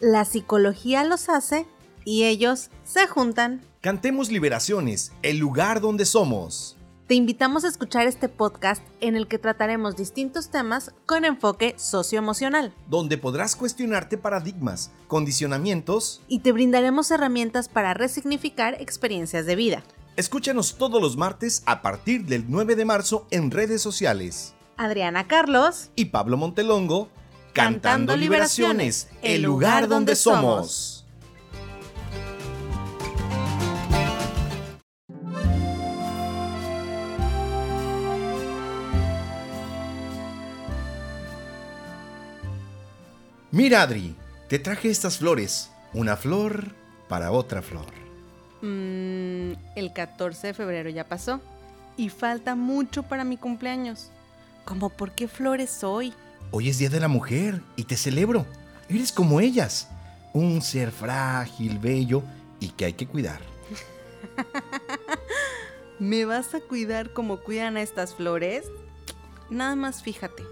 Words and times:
La 0.00 0.24
psicología 0.24 1.02
los 1.02 1.28
hace 1.28 1.66
y 2.04 2.22
ellos 2.22 2.70
se 2.84 3.08
juntan. 3.08 3.62
Cantemos 3.80 4.30
Liberaciones, 4.30 5.10
el 5.22 5.38
lugar 5.38 5.80
donde 5.80 6.04
somos. 6.04 6.76
Te 7.08 7.16
invitamos 7.16 7.64
a 7.64 7.68
escuchar 7.68 8.06
este 8.06 8.28
podcast 8.28 8.80
en 9.00 9.16
el 9.16 9.26
que 9.26 9.38
trataremos 9.38 9.96
distintos 9.96 10.50
temas 10.50 10.94
con 11.04 11.24
enfoque 11.24 11.74
socioemocional. 11.78 12.72
Donde 12.88 13.18
podrás 13.18 13.56
cuestionarte 13.56 14.18
paradigmas, 14.18 14.92
condicionamientos 15.08 16.20
y 16.28 16.40
te 16.40 16.52
brindaremos 16.52 17.10
herramientas 17.10 17.68
para 17.68 17.92
resignificar 17.92 18.80
experiencias 18.80 19.46
de 19.46 19.56
vida. 19.56 19.82
Escúchanos 20.14 20.76
todos 20.76 21.02
los 21.02 21.16
martes 21.16 21.64
a 21.66 21.82
partir 21.82 22.24
del 22.26 22.44
9 22.48 22.76
de 22.76 22.84
marzo 22.84 23.26
en 23.32 23.50
redes 23.50 23.82
sociales. 23.82 24.54
Adriana 24.76 25.26
Carlos 25.26 25.90
y 25.96 26.06
Pablo 26.06 26.36
Montelongo, 26.36 27.08
Cantando, 27.58 28.16
Liberaciones, 28.16 29.08
el 29.20 29.42
lugar 29.42 29.88
donde 29.88 30.14
somos. 30.14 31.04
Mira, 43.50 43.82
Adri, 43.82 44.14
te 44.48 44.60
traje 44.60 44.88
estas 44.88 45.18
flores. 45.18 45.72
Una 45.92 46.16
flor 46.16 46.76
para 47.08 47.32
otra 47.32 47.60
flor. 47.60 47.86
Mm, 48.62 49.54
el 49.74 49.92
14 49.92 50.46
de 50.46 50.54
febrero 50.54 50.90
ya 50.90 51.08
pasó. 51.08 51.40
Y 51.96 52.08
falta 52.08 52.54
mucho 52.54 53.02
para 53.02 53.24
mi 53.24 53.36
cumpleaños. 53.36 54.12
¿Cómo 54.64 54.90
por 54.90 55.10
qué 55.10 55.26
flores 55.26 55.82
hoy? 55.82 56.14
Hoy 56.50 56.68
es 56.68 56.78
Día 56.78 56.88
de 56.88 57.00
la 57.00 57.08
Mujer 57.08 57.62
y 57.76 57.84
te 57.84 57.96
celebro. 57.96 58.46
Eres 58.88 59.12
como 59.12 59.40
ellas. 59.40 59.88
Un 60.32 60.62
ser 60.62 60.90
frágil, 60.90 61.78
bello 61.78 62.22
y 62.60 62.68
que 62.68 62.86
hay 62.86 62.92
que 62.92 63.06
cuidar. 63.06 63.40
¿Me 65.98 66.24
vas 66.24 66.54
a 66.54 66.60
cuidar 66.60 67.12
como 67.12 67.40
cuidan 67.40 67.76
a 67.76 67.82
estas 67.82 68.14
flores? 68.14 68.64
Nada 69.50 69.76
más 69.76 70.02
fíjate 70.02 70.44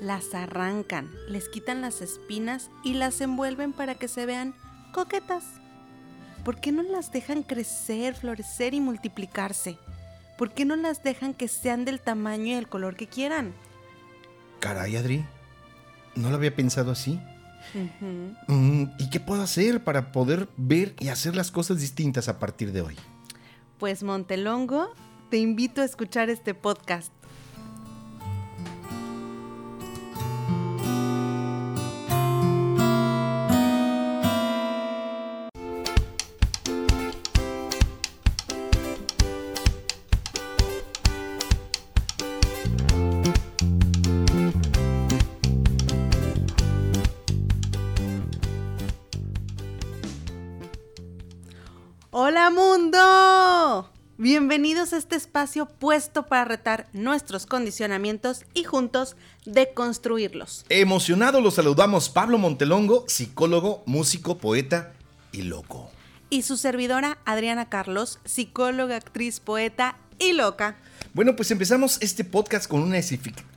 las 0.00 0.34
arrancan, 0.34 1.10
les 1.28 1.48
quitan 1.48 1.80
las 1.80 2.00
espinas 2.00 2.70
y 2.84 2.94
las 2.94 3.20
envuelven 3.20 3.72
para 3.72 3.94
que 3.96 4.08
se 4.08 4.26
vean 4.26 4.54
coquetas. 4.92 5.44
¿Por 6.44 6.60
qué 6.60 6.72
no 6.72 6.82
las 6.82 7.12
dejan 7.12 7.42
crecer, 7.42 8.14
florecer 8.14 8.74
y 8.74 8.80
multiplicarse? 8.80 9.78
¿Por 10.36 10.52
qué 10.52 10.64
no 10.64 10.76
las 10.76 11.02
dejan 11.02 11.34
que 11.34 11.48
sean 11.48 11.84
del 11.84 12.00
tamaño 12.00 12.46
y 12.46 12.52
el 12.54 12.68
color 12.68 12.96
que 12.96 13.08
quieran? 13.08 13.54
Caray, 14.60 14.96
Adri, 14.96 15.24
no 16.18 16.30
lo 16.30 16.36
había 16.36 16.54
pensado 16.54 16.90
así. 16.90 17.20
Mm, 18.46 18.84
¿Y 18.98 19.10
qué 19.10 19.20
puedo 19.20 19.42
hacer 19.42 19.84
para 19.84 20.12
poder 20.12 20.48
ver 20.56 20.94
y 20.98 21.08
hacer 21.08 21.36
las 21.36 21.50
cosas 21.50 21.80
distintas 21.80 22.28
a 22.28 22.38
partir 22.38 22.72
de 22.72 22.80
hoy? 22.80 22.96
Pues 23.78 24.02
Montelongo, 24.02 24.92
te 25.30 25.38
invito 25.38 25.82
a 25.82 25.84
escuchar 25.84 26.30
este 26.30 26.54
podcast 26.54 27.12
Bienvenidos 54.20 54.92
a 54.92 54.96
este 54.96 55.14
espacio 55.14 55.66
puesto 55.66 56.26
para 56.26 56.44
retar 56.44 56.88
nuestros 56.92 57.46
condicionamientos 57.46 58.42
y 58.52 58.64
juntos 58.64 59.14
deconstruirlos. 59.46 60.66
Emocionado 60.70 61.40
los 61.40 61.54
saludamos 61.54 62.08
Pablo 62.08 62.36
Montelongo, 62.36 63.04
psicólogo, 63.06 63.84
músico, 63.86 64.38
poeta 64.38 64.92
y 65.30 65.42
loco. 65.42 65.92
Y 66.30 66.42
su 66.42 66.56
servidora 66.56 67.18
Adriana 67.26 67.68
Carlos, 67.68 68.18
psicóloga, 68.24 68.96
actriz, 68.96 69.38
poeta 69.38 69.96
y 70.18 70.32
loca. 70.32 70.78
Bueno, 71.14 71.36
pues 71.36 71.52
empezamos 71.52 71.98
este 72.00 72.24
podcast 72.24 72.68
con 72.68 72.82
una 72.82 72.98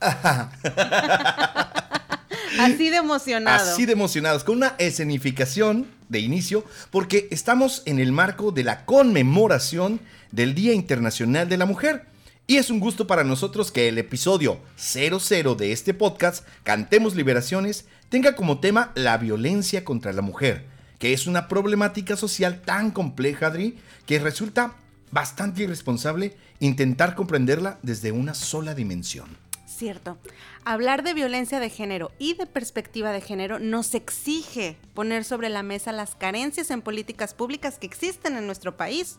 Así 2.60 2.88
de 2.88 2.98
emocionados. 2.98 3.68
Así 3.70 3.84
de 3.84 3.94
emocionados, 3.94 4.44
con 4.44 4.58
una 4.58 4.76
escenificación 4.78 5.88
de 6.12 6.20
inicio, 6.20 6.64
porque 6.92 7.26
estamos 7.32 7.82
en 7.86 7.98
el 7.98 8.12
marco 8.12 8.52
de 8.52 8.62
la 8.62 8.84
conmemoración 8.84 10.00
del 10.30 10.54
Día 10.54 10.72
Internacional 10.72 11.48
de 11.48 11.56
la 11.56 11.66
Mujer. 11.66 12.06
Y 12.46 12.56
es 12.56 12.70
un 12.70 12.78
gusto 12.78 13.06
para 13.08 13.24
nosotros 13.24 13.72
que 13.72 13.88
el 13.88 13.98
episodio 13.98 14.60
00 14.76 15.56
de 15.56 15.72
este 15.72 15.94
podcast, 15.94 16.46
Cantemos 16.62 17.16
Liberaciones, 17.16 17.86
tenga 18.08 18.36
como 18.36 18.60
tema 18.60 18.92
la 18.94 19.16
violencia 19.18 19.84
contra 19.84 20.12
la 20.12 20.22
mujer, 20.22 20.66
que 20.98 21.12
es 21.12 21.26
una 21.26 21.48
problemática 21.48 22.14
social 22.14 22.60
tan 22.60 22.90
compleja, 22.90 23.46
Adri, 23.46 23.78
que 24.06 24.18
resulta 24.18 24.76
bastante 25.10 25.62
irresponsable 25.62 26.36
intentar 26.60 27.14
comprenderla 27.14 27.78
desde 27.82 28.12
una 28.12 28.34
sola 28.34 28.74
dimensión. 28.74 29.41
Cierto. 29.82 30.16
Hablar 30.64 31.02
de 31.02 31.12
violencia 31.12 31.58
de 31.58 31.68
género 31.68 32.12
y 32.20 32.34
de 32.34 32.46
perspectiva 32.46 33.10
de 33.10 33.20
género 33.20 33.58
nos 33.58 33.96
exige 33.96 34.78
poner 34.94 35.24
sobre 35.24 35.48
la 35.48 35.64
mesa 35.64 35.90
las 35.90 36.14
carencias 36.14 36.70
en 36.70 36.82
políticas 36.82 37.34
públicas 37.34 37.80
que 37.80 37.88
existen 37.88 38.36
en 38.36 38.46
nuestro 38.46 38.76
país, 38.76 39.18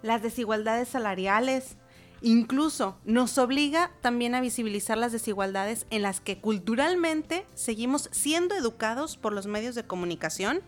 las 0.00 0.22
desigualdades 0.22 0.86
salariales, 0.86 1.76
incluso 2.22 2.96
nos 3.04 3.36
obliga 3.36 3.90
también 4.00 4.36
a 4.36 4.40
visibilizar 4.40 4.96
las 4.96 5.10
desigualdades 5.10 5.86
en 5.90 6.02
las 6.02 6.20
que 6.20 6.38
culturalmente 6.38 7.44
seguimos 7.54 8.08
siendo 8.12 8.54
educados 8.54 9.16
por 9.16 9.32
los 9.32 9.48
medios 9.48 9.74
de 9.74 9.82
comunicación 9.82 10.62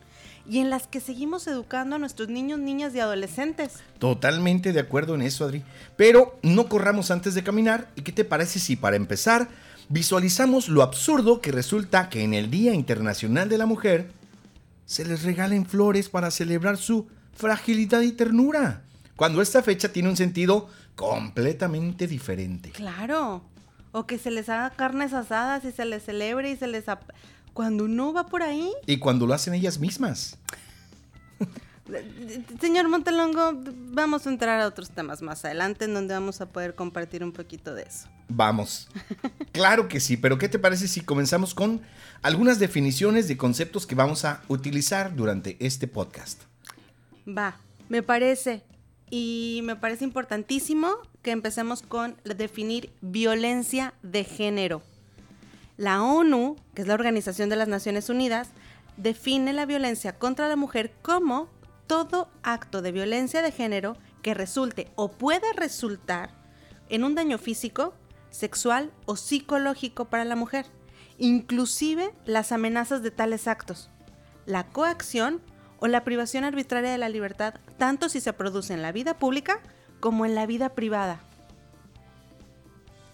y 0.48 0.60
en 0.60 0.70
las 0.70 0.86
que 0.86 1.00
seguimos 1.00 1.46
educando 1.46 1.96
a 1.96 1.98
nuestros 1.98 2.28
niños, 2.28 2.58
niñas 2.58 2.94
y 2.94 3.00
adolescentes. 3.00 3.74
Totalmente 3.98 4.72
de 4.72 4.80
acuerdo 4.80 5.14
en 5.14 5.22
eso, 5.22 5.44
Adri. 5.44 5.62
Pero 5.96 6.38
no 6.42 6.68
corramos 6.68 7.10
antes 7.10 7.34
de 7.34 7.42
caminar. 7.42 7.88
¿Y 7.96 8.02
qué 8.02 8.12
te 8.12 8.24
parece 8.24 8.58
si 8.58 8.76
para 8.76 8.96
empezar 8.96 9.48
visualizamos 9.88 10.68
lo 10.68 10.82
absurdo 10.82 11.40
que 11.40 11.52
resulta 11.52 12.08
que 12.08 12.22
en 12.22 12.34
el 12.34 12.50
Día 12.50 12.74
Internacional 12.74 13.48
de 13.48 13.58
la 13.58 13.66
Mujer 13.66 14.10
se 14.84 15.04
les 15.04 15.22
regalen 15.22 15.66
flores 15.66 16.08
para 16.08 16.30
celebrar 16.30 16.76
su 16.76 17.08
fragilidad 17.34 18.02
y 18.02 18.12
ternura? 18.12 18.82
Cuando 19.16 19.42
esta 19.42 19.62
fecha 19.62 19.92
tiene 19.92 20.10
un 20.10 20.16
sentido 20.16 20.68
completamente 20.94 22.06
diferente. 22.06 22.70
Claro. 22.70 23.42
O 23.92 24.06
que 24.06 24.18
se 24.18 24.30
les 24.30 24.48
haga 24.48 24.70
carnes 24.70 25.12
asadas 25.14 25.64
y 25.64 25.72
se 25.72 25.84
les 25.84 26.04
celebre 26.04 26.50
y 26.50 26.56
se 26.56 26.66
les... 26.66 26.84
Cuando 27.56 27.84
uno 27.84 28.12
va 28.12 28.26
por 28.26 28.42
ahí. 28.42 28.70
Y 28.84 28.98
cuando 28.98 29.26
lo 29.26 29.32
hacen 29.32 29.54
ellas 29.54 29.78
mismas. 29.78 30.36
Señor 32.60 32.86
Montelongo, 32.90 33.58
vamos 33.92 34.26
a 34.26 34.28
entrar 34.28 34.60
a 34.60 34.66
otros 34.66 34.90
temas 34.90 35.22
más 35.22 35.42
adelante 35.42 35.86
en 35.86 35.94
donde 35.94 36.12
vamos 36.12 36.42
a 36.42 36.50
poder 36.50 36.74
compartir 36.74 37.24
un 37.24 37.32
poquito 37.32 37.74
de 37.74 37.84
eso. 37.84 38.08
Vamos. 38.28 38.88
Claro 39.52 39.88
que 39.88 40.00
sí, 40.00 40.18
pero 40.18 40.36
¿qué 40.36 40.50
te 40.50 40.58
parece 40.58 40.86
si 40.86 41.00
comenzamos 41.00 41.54
con 41.54 41.80
algunas 42.20 42.58
definiciones 42.58 43.26
de 43.26 43.38
conceptos 43.38 43.86
que 43.86 43.94
vamos 43.94 44.26
a 44.26 44.42
utilizar 44.48 45.16
durante 45.16 45.56
este 45.58 45.88
podcast? 45.88 46.42
Va, 47.26 47.56
me 47.88 48.02
parece. 48.02 48.64
Y 49.08 49.62
me 49.64 49.76
parece 49.76 50.04
importantísimo 50.04 50.90
que 51.22 51.30
empecemos 51.30 51.80
con 51.80 52.16
definir 52.22 52.90
violencia 53.00 53.94
de 54.02 54.24
género. 54.24 54.82
La 55.76 56.02
ONU, 56.02 56.56
que 56.74 56.82
es 56.82 56.88
la 56.88 56.94
Organización 56.94 57.48
de 57.48 57.56
las 57.56 57.68
Naciones 57.68 58.08
Unidas, 58.08 58.48
define 58.96 59.52
la 59.52 59.66
violencia 59.66 60.18
contra 60.18 60.48
la 60.48 60.56
mujer 60.56 60.92
como 61.02 61.48
todo 61.86 62.30
acto 62.42 62.82
de 62.82 62.92
violencia 62.92 63.42
de 63.42 63.52
género 63.52 63.96
que 64.22 64.34
resulte 64.34 64.90
o 64.96 65.10
pueda 65.12 65.52
resultar 65.54 66.30
en 66.88 67.04
un 67.04 67.14
daño 67.14 67.38
físico, 67.38 67.94
sexual 68.30 68.90
o 69.04 69.16
psicológico 69.16 70.06
para 70.06 70.24
la 70.24 70.34
mujer, 70.34 70.66
inclusive 71.18 72.12
las 72.24 72.52
amenazas 72.52 73.02
de 73.02 73.10
tales 73.10 73.46
actos, 73.46 73.90
la 74.46 74.66
coacción 74.66 75.42
o 75.78 75.88
la 75.88 76.04
privación 76.04 76.44
arbitraria 76.44 76.90
de 76.90 76.98
la 76.98 77.08
libertad, 77.08 77.54
tanto 77.76 78.08
si 78.08 78.20
se 78.20 78.32
produce 78.32 78.72
en 78.72 78.82
la 78.82 78.92
vida 78.92 79.18
pública 79.18 79.60
como 80.00 80.24
en 80.24 80.34
la 80.34 80.46
vida 80.46 80.70
privada. 80.70 81.20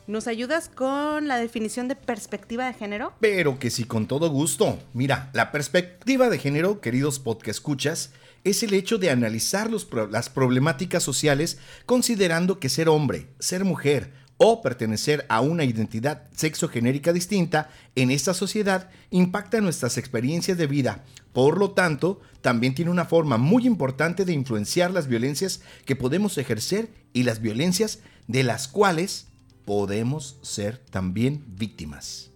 ¿Nos 0.08 0.26
ayudas 0.26 0.68
con 0.68 1.28
la 1.28 1.36
definición 1.36 1.86
de 1.86 1.94
perspectiva 1.94 2.66
de 2.66 2.74
género? 2.74 3.14
Pero 3.20 3.60
que 3.60 3.70
sí, 3.70 3.84
con 3.84 4.08
todo 4.08 4.30
gusto. 4.30 4.80
Mira, 4.94 5.30
la 5.32 5.52
perspectiva 5.52 6.28
de 6.28 6.38
género, 6.38 6.80
queridos 6.80 7.20
podcast 7.20 7.58
escuchas, 7.58 8.10
es 8.42 8.64
el 8.64 8.74
hecho 8.74 8.98
de 8.98 9.10
analizar 9.10 9.70
las 10.10 10.28
problemáticas 10.28 11.04
sociales 11.04 11.58
considerando 11.86 12.58
que 12.58 12.68
ser 12.68 12.88
hombre, 12.88 13.28
ser 13.38 13.64
mujer 13.64 14.12
o 14.38 14.60
pertenecer 14.60 15.24
a 15.28 15.40
una 15.40 15.62
identidad 15.62 16.24
sexogenérica 16.34 17.12
distinta 17.12 17.70
en 17.94 18.10
esta 18.10 18.34
sociedad 18.34 18.90
impacta 19.10 19.60
nuestras 19.60 19.98
experiencias 19.98 20.58
de 20.58 20.66
vida. 20.66 21.04
Por 21.32 21.58
lo 21.58 21.70
tanto, 21.70 22.20
también 22.40 22.74
tiene 22.74 22.90
una 22.90 23.04
forma 23.04 23.36
muy 23.36 23.68
importante 23.68 24.24
de 24.24 24.32
influenciar 24.32 24.90
las 24.90 25.06
violencias 25.06 25.60
que 25.84 25.94
podemos 25.94 26.36
ejercer 26.38 26.88
y 27.12 27.22
las 27.22 27.40
violencias 27.40 28.00
de 28.26 28.42
las 28.42 28.66
cuales 28.66 29.28
podemos 29.64 30.38
ser 30.42 30.78
también 30.78 31.44
víctimas. 31.48 32.30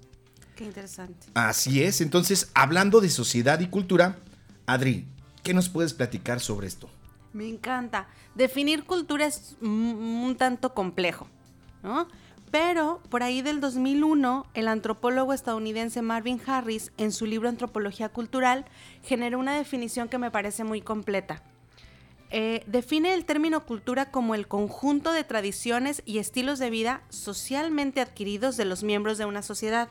Qué 0.55 0.64
interesante. 0.64 1.26
Así 1.34 1.82
es, 1.82 2.00
entonces, 2.00 2.50
hablando 2.55 3.00
de 3.00 3.11
sociedad 3.11 3.61
y 3.61 3.67
cultura, 3.67 4.19
Adri, 4.67 5.06
¿qué 5.43 5.52
nos 5.52 5.69
puedes 5.69 5.93
platicar 5.93 6.40
sobre 6.40 6.67
esto? 6.67 6.88
Me 7.32 7.46
encanta. 7.49 8.08
Definir 8.34 8.84
cultura 8.84 9.26
es 9.26 9.56
un 9.61 10.34
tanto 10.38 10.73
complejo, 10.73 11.28
¿no? 11.82 12.08
Pero 12.50 13.02
por 13.11 13.23
ahí 13.23 13.43
del 13.43 13.61
2001, 13.61 14.46
el 14.55 14.69
antropólogo 14.69 15.32
estadounidense 15.32 16.00
Marvin 16.00 16.40
Harris, 16.46 16.93
en 16.96 17.12
su 17.12 17.26
libro 17.26 17.49
Antropología 17.49 18.08
Cultural, 18.08 18.64
generó 19.02 19.38
una 19.38 19.56
definición 19.56 20.08
que 20.08 20.17
me 20.17 20.31
parece 20.31 20.64
muy 20.64 20.81
completa. 20.81 21.43
Eh, 22.31 22.64
define 22.67 23.14
el 23.14 23.25
término 23.25 23.64
cultura 23.64 24.11
como 24.11 24.34
el 24.34 24.49
conjunto 24.49 25.12
de 25.12 25.23
tradiciones 25.23 26.02
y 26.05 26.19
estilos 26.19 26.58
de 26.58 26.70
vida 26.70 27.02
socialmente 27.08 28.00
adquiridos 28.00 28.56
de 28.56 28.64
los 28.64 28.82
miembros 28.82 29.17
de 29.17 29.26
una 29.26 29.43
sociedad, 29.43 29.88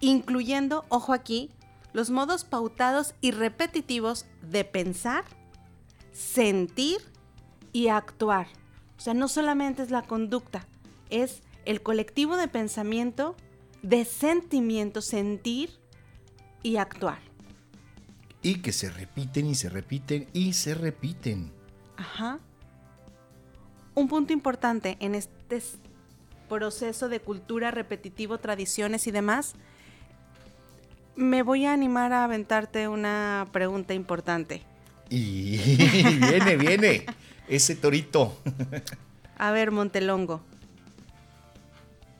incluyendo, 0.00 0.84
ojo 0.88 1.12
aquí, 1.12 1.50
los 1.92 2.10
modos 2.10 2.44
pautados 2.44 3.14
y 3.20 3.32
repetitivos 3.32 4.26
de 4.42 4.64
pensar, 4.64 5.24
sentir 6.12 6.98
y 7.72 7.88
actuar. 7.88 8.46
O 8.96 9.00
sea, 9.00 9.14
no 9.14 9.28
solamente 9.28 9.82
es 9.82 9.90
la 9.90 10.02
conducta, 10.02 10.66
es 11.10 11.42
el 11.64 11.82
colectivo 11.82 12.36
de 12.36 12.48
pensamiento, 12.48 13.36
de 13.82 14.04
sentimiento, 14.04 15.02
sentir 15.02 15.70
y 16.62 16.76
actuar. 16.76 17.18
Y 18.42 18.60
que 18.62 18.72
se 18.72 18.88
repiten 18.88 19.46
y 19.46 19.54
se 19.54 19.68
repiten 19.68 20.28
y 20.32 20.52
se 20.52 20.74
repiten. 20.74 21.55
Ajá. 21.96 22.38
Un 23.94 24.08
punto 24.08 24.32
importante 24.32 24.96
en 25.00 25.14
este 25.14 25.62
proceso 26.48 27.08
de 27.08 27.20
cultura 27.20 27.70
repetitivo, 27.70 28.38
tradiciones 28.38 29.06
y 29.06 29.10
demás, 29.10 29.54
me 31.16 31.42
voy 31.42 31.64
a 31.64 31.72
animar 31.72 32.12
a 32.12 32.24
aventarte 32.24 32.88
una 32.88 33.46
pregunta 33.52 33.94
importante. 33.94 34.62
Y 35.08 35.56
viene, 36.20 36.56
viene, 36.56 37.06
ese 37.48 37.74
torito. 37.74 38.38
A 39.38 39.50
ver, 39.50 39.70
Montelongo. 39.70 40.42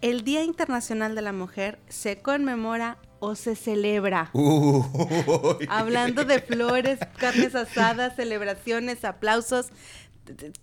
El 0.01 0.25
Día 0.25 0.45
Internacional 0.45 1.15
de 1.15 1.23
la 1.23 1.33
Mujer 1.33 1.79
se 1.89 2.19
conmemora 2.19 2.99
o 3.21 3.35
se 3.35 3.57
celebra. 3.57 4.31
Hablando 5.69 6.25
de 6.25 6.41
flores, 6.41 6.99
carnes 7.19 7.55
asadas, 7.55 8.17
celebraciones, 8.17 9.05
aplausos. 9.05 9.67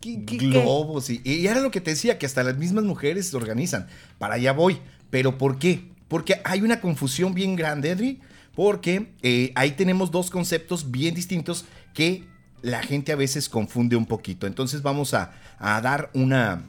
Globos, 0.02 1.10
y, 1.10 1.22
y 1.24 1.48
era 1.48 1.62
lo 1.62 1.72
que 1.72 1.80
te 1.80 1.92
decía, 1.92 2.20
que 2.20 2.26
hasta 2.26 2.44
las 2.44 2.58
mismas 2.58 2.84
mujeres 2.84 3.30
se 3.30 3.38
organizan. 3.38 3.88
Para 4.18 4.36
allá 4.36 4.52
voy. 4.52 4.80
¿Pero 5.10 5.38
por 5.38 5.60
qué? 5.60 5.92
Porque 6.08 6.42
hay 6.44 6.62
una 6.62 6.82
confusión 6.82 7.34
bien 7.34 7.56
grande, 7.56 7.92
Adri, 7.92 8.20
porque 8.56 9.14
eh, 9.22 9.52
ahí 9.56 9.72
tenemos 9.72 10.12
dos 10.12 10.30
conceptos 10.30 10.92
bien 10.92 11.16
distintos 11.16 11.66
que 11.94 12.24
la 12.62 12.82
gente 12.82 13.12
a 13.12 13.16
veces 13.16 13.50
confunde 13.50 13.96
un 13.96 14.06
poquito. 14.06 14.48
Entonces 14.48 14.82
vamos 14.82 15.14
a, 15.14 15.34
dar 15.60 16.10
una, 16.14 16.64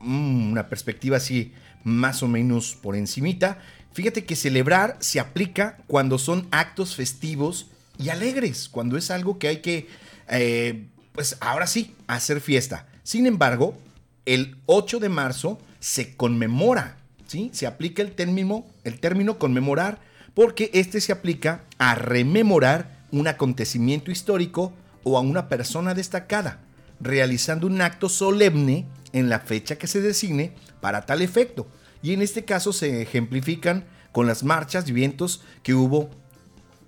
mm, 0.00 0.52
una 0.52 0.68
perspectiva 0.68 1.16
así 1.16 1.52
más 1.84 2.22
o 2.22 2.28
menos 2.28 2.78
por 2.80 2.96
encimita. 2.96 3.58
Fíjate 3.92 4.24
que 4.24 4.36
celebrar 4.36 4.96
se 5.00 5.20
aplica 5.20 5.78
cuando 5.86 6.18
son 6.18 6.48
actos 6.50 6.96
festivos 6.96 7.66
y 7.98 8.08
alegres, 8.08 8.68
cuando 8.68 8.96
es 8.96 9.10
algo 9.10 9.38
que 9.38 9.48
hay 9.48 9.56
que, 9.58 9.88
eh, 10.28 10.86
pues 11.12 11.36
ahora 11.40 11.66
sí, 11.66 11.94
hacer 12.06 12.40
fiesta. 12.40 12.86
Sin 13.02 13.26
embargo, 13.26 13.76
el 14.24 14.56
8 14.66 14.98
de 14.98 15.08
marzo 15.08 15.58
se 15.80 16.16
conmemora, 16.16 16.96
¿sí? 17.26 17.50
Se 17.52 17.66
aplica 17.66 18.02
el 18.02 18.12
término, 18.12 18.64
el 18.84 18.98
término 18.98 19.38
conmemorar 19.38 20.00
porque 20.34 20.70
este 20.72 21.00
se 21.00 21.12
aplica 21.12 21.64
a 21.78 21.94
rememorar 21.94 23.02
un 23.10 23.28
acontecimiento 23.28 24.10
histórico 24.10 24.72
o 25.04 25.18
a 25.18 25.20
una 25.20 25.48
persona 25.48 25.94
destacada, 25.94 26.60
realizando 27.00 27.66
un 27.66 27.80
acto 27.82 28.08
solemne 28.08 28.86
en 29.12 29.28
la 29.28 29.40
fecha 29.40 29.76
que 29.76 29.86
se 29.86 30.00
designe 30.00 30.52
para 30.80 31.04
tal 31.04 31.20
efecto. 31.20 31.66
Y 32.02 32.12
en 32.12 32.22
este 32.22 32.44
caso 32.44 32.72
se 32.72 33.02
ejemplifican 33.02 33.84
con 34.10 34.26
las 34.26 34.42
marchas 34.42 34.88
y 34.88 34.92
vientos 34.92 35.42
que 35.62 35.74
hubo 35.74 36.10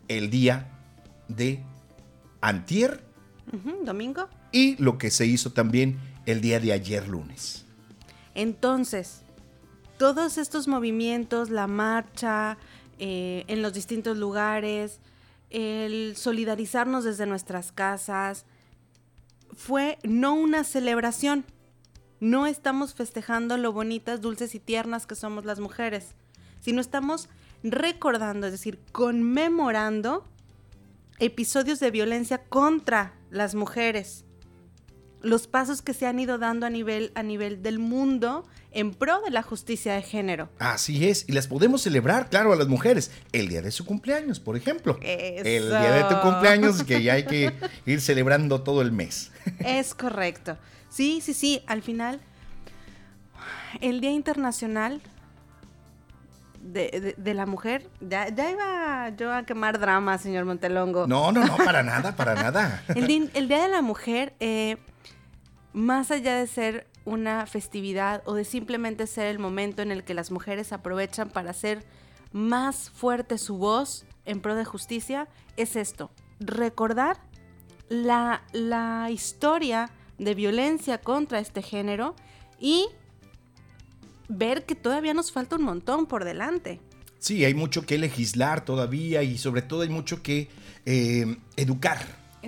el 0.08 0.30
día 0.30 0.70
de 1.28 1.62
antier. 2.40 3.02
domingo. 3.84 4.28
Y 4.52 4.76
lo 4.82 4.98
que 4.98 5.10
se 5.10 5.26
hizo 5.26 5.52
también 5.52 5.98
el 6.26 6.40
día 6.40 6.60
de 6.60 6.72
ayer 6.72 7.08
lunes. 7.08 7.64
Entonces, 8.34 9.22
todos 9.98 10.38
estos 10.38 10.66
movimientos, 10.68 11.50
la 11.50 11.66
marcha, 11.66 12.58
eh, 12.98 13.44
en 13.48 13.62
los 13.62 13.72
distintos 13.72 14.16
lugares, 14.16 14.98
el 15.50 16.14
solidarizarnos 16.16 17.04
desde 17.04 17.26
nuestras 17.26 17.72
casas, 17.72 18.44
fue 19.54 19.98
no 20.02 20.34
una 20.34 20.64
celebración. 20.64 21.44
No 22.20 22.46
estamos 22.46 22.94
festejando 22.94 23.56
lo 23.56 23.72
bonitas, 23.72 24.20
dulces 24.20 24.54
y 24.54 24.60
tiernas 24.60 25.06
que 25.06 25.14
somos 25.14 25.44
las 25.44 25.60
mujeres, 25.60 26.14
sino 26.60 26.80
estamos 26.80 27.28
recordando, 27.62 28.46
es 28.46 28.52
decir, 28.52 28.78
conmemorando 28.92 30.26
episodios 31.18 31.80
de 31.80 31.90
violencia 31.90 32.38
contra 32.44 33.14
las 33.30 33.54
mujeres 33.54 34.24
los 35.24 35.46
pasos 35.46 35.82
que 35.82 35.94
se 35.94 36.06
han 36.06 36.20
ido 36.20 36.38
dando 36.38 36.66
a 36.66 36.70
nivel, 36.70 37.10
a 37.14 37.22
nivel 37.22 37.62
del 37.62 37.78
mundo 37.78 38.46
en 38.72 38.92
pro 38.92 39.20
de 39.22 39.30
la 39.30 39.42
justicia 39.42 39.94
de 39.94 40.02
género. 40.02 40.50
Así 40.58 41.08
es, 41.08 41.24
y 41.28 41.32
las 41.32 41.46
podemos 41.46 41.82
celebrar, 41.82 42.28
claro, 42.28 42.52
a 42.52 42.56
las 42.56 42.68
mujeres. 42.68 43.10
El 43.32 43.48
día 43.48 43.62
de 43.62 43.70
su 43.70 43.86
cumpleaños, 43.86 44.38
por 44.38 44.56
ejemplo. 44.56 44.98
El 45.00 45.68
día 45.68 45.92
de 45.92 46.14
tu 46.14 46.20
cumpleaños, 46.20 46.82
que 46.84 47.02
ya 47.02 47.14
hay 47.14 47.24
que 47.24 47.52
ir 47.86 48.00
celebrando 48.00 48.62
todo 48.62 48.82
el 48.82 48.92
mes. 48.92 49.32
Es 49.60 49.94
correcto. 49.94 50.58
Sí, 50.94 51.20
sí, 51.20 51.34
sí, 51.34 51.60
al 51.66 51.82
final, 51.82 52.20
el 53.80 54.00
Día 54.00 54.12
Internacional 54.12 55.02
de, 56.62 57.34
la 57.34 57.46
Mujer, 57.46 57.90
ya, 58.00 58.28
iba 58.28 59.08
yo 59.16 59.32
a 59.34 59.42
quemar 59.42 59.80
drama, 59.80 60.16
señor 60.18 60.44
Montelongo. 60.44 61.08
No, 61.08 61.32
no, 61.32 61.44
no, 61.44 61.56
para 61.56 61.82
nada, 61.82 62.14
para 62.14 62.36
nada. 62.36 62.84
el, 62.94 63.08
Día 63.08 63.62
de 63.62 63.68
la 63.68 63.82
Mujer... 63.82 64.34
Eh, 64.38 64.76
más 65.72 66.12
allá 66.12 66.36
de 66.36 66.46
ser 66.46 66.86
una 67.04 67.46
festividad 67.46 68.22
o 68.26 68.34
de 68.34 68.44
simplemente 68.44 69.08
ser 69.08 69.26
el 69.26 69.40
momento 69.40 69.82
en 69.82 69.90
el 69.90 70.04
que 70.04 70.14
las 70.14 70.30
mujeres 70.30 70.72
aprovechan 70.72 71.28
para 71.28 71.50
hacer 71.50 71.84
más 72.30 72.90
fuerte 72.90 73.38
su 73.38 73.58
voz 73.58 74.06
en 74.24 74.40
pro 74.40 74.54
de 74.54 74.64
justicia, 74.64 75.26
es 75.56 75.74
esto, 75.74 76.12
recordar 76.38 77.18
la, 77.88 78.44
la 78.52 79.10
historia 79.10 79.90
de 80.18 80.34
violencia 80.34 80.98
contra 80.98 81.38
este 81.38 81.62
género 81.62 82.14
y 82.58 82.86
ver 84.28 84.64
que 84.64 84.74
todavía 84.74 85.14
nos 85.14 85.32
falta 85.32 85.56
un 85.56 85.62
montón 85.62 86.06
por 86.06 86.24
delante. 86.24 86.80
Sí, 87.18 87.44
hay 87.44 87.54
mucho 87.54 87.86
que 87.86 87.98
legislar 87.98 88.64
todavía 88.64 89.22
y 89.22 89.38
sobre 89.38 89.62
todo 89.62 89.82
hay 89.82 89.88
mucho 89.88 90.22
que 90.22 90.48
eh, 90.84 91.36
educar 91.56 91.98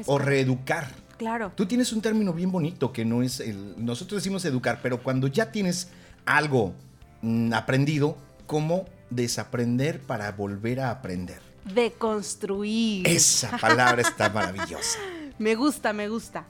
o 0.07 0.19
reeducar 0.19 1.07
Claro. 1.17 1.53
Tú 1.55 1.67
tienes 1.67 1.93
un 1.93 2.03
término 2.03 2.33
bien 2.33 2.53
bonito 2.53 2.93
que 2.93 3.05
no 3.05 3.23
es 3.23 3.41
el. 3.41 3.75
Nosotros 3.83 4.23
decimos 4.23 4.45
educar, 4.45 4.81
pero 4.83 5.03
cuando 5.03 5.27
ya 5.29 5.51
tienes 5.51 5.89
algo 6.27 6.75
mm, 7.23 7.53
aprendido, 7.55 8.19
¿cómo 8.47 8.85
desaprender 9.11 10.01
para 10.01 10.31
volver 10.33 10.81
a 10.81 10.91
aprender? 10.91 11.41
Deconstruir. 11.65 13.07
Esa 13.09 13.57
palabra 13.57 14.03
está 14.03 14.29
maravillosa. 14.29 14.99
Me 15.39 15.55
gusta, 15.55 15.93
me 15.93 16.09
gusta. 16.09 16.47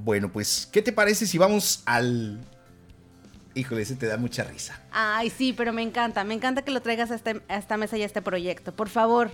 Bueno, 0.00 0.30
pues, 0.32 0.68
¿qué 0.70 0.80
te 0.80 0.92
parece 0.92 1.26
si 1.26 1.38
vamos 1.38 1.82
al 1.84 2.40
Híjole, 3.54 3.82
ese 3.82 3.96
te 3.96 4.06
da 4.06 4.16
mucha 4.16 4.44
risa. 4.44 4.80
Ay, 4.92 5.30
sí, 5.30 5.52
pero 5.52 5.72
me 5.72 5.82
encanta. 5.82 6.22
Me 6.22 6.34
encanta 6.34 6.62
que 6.62 6.70
lo 6.70 6.80
traigas 6.80 7.10
a, 7.10 7.16
este, 7.16 7.42
a 7.48 7.56
esta 7.56 7.76
mesa 7.76 7.96
y 7.96 8.02
a 8.02 8.06
este 8.06 8.22
proyecto. 8.22 8.72
Por 8.72 8.88
favor, 8.88 9.32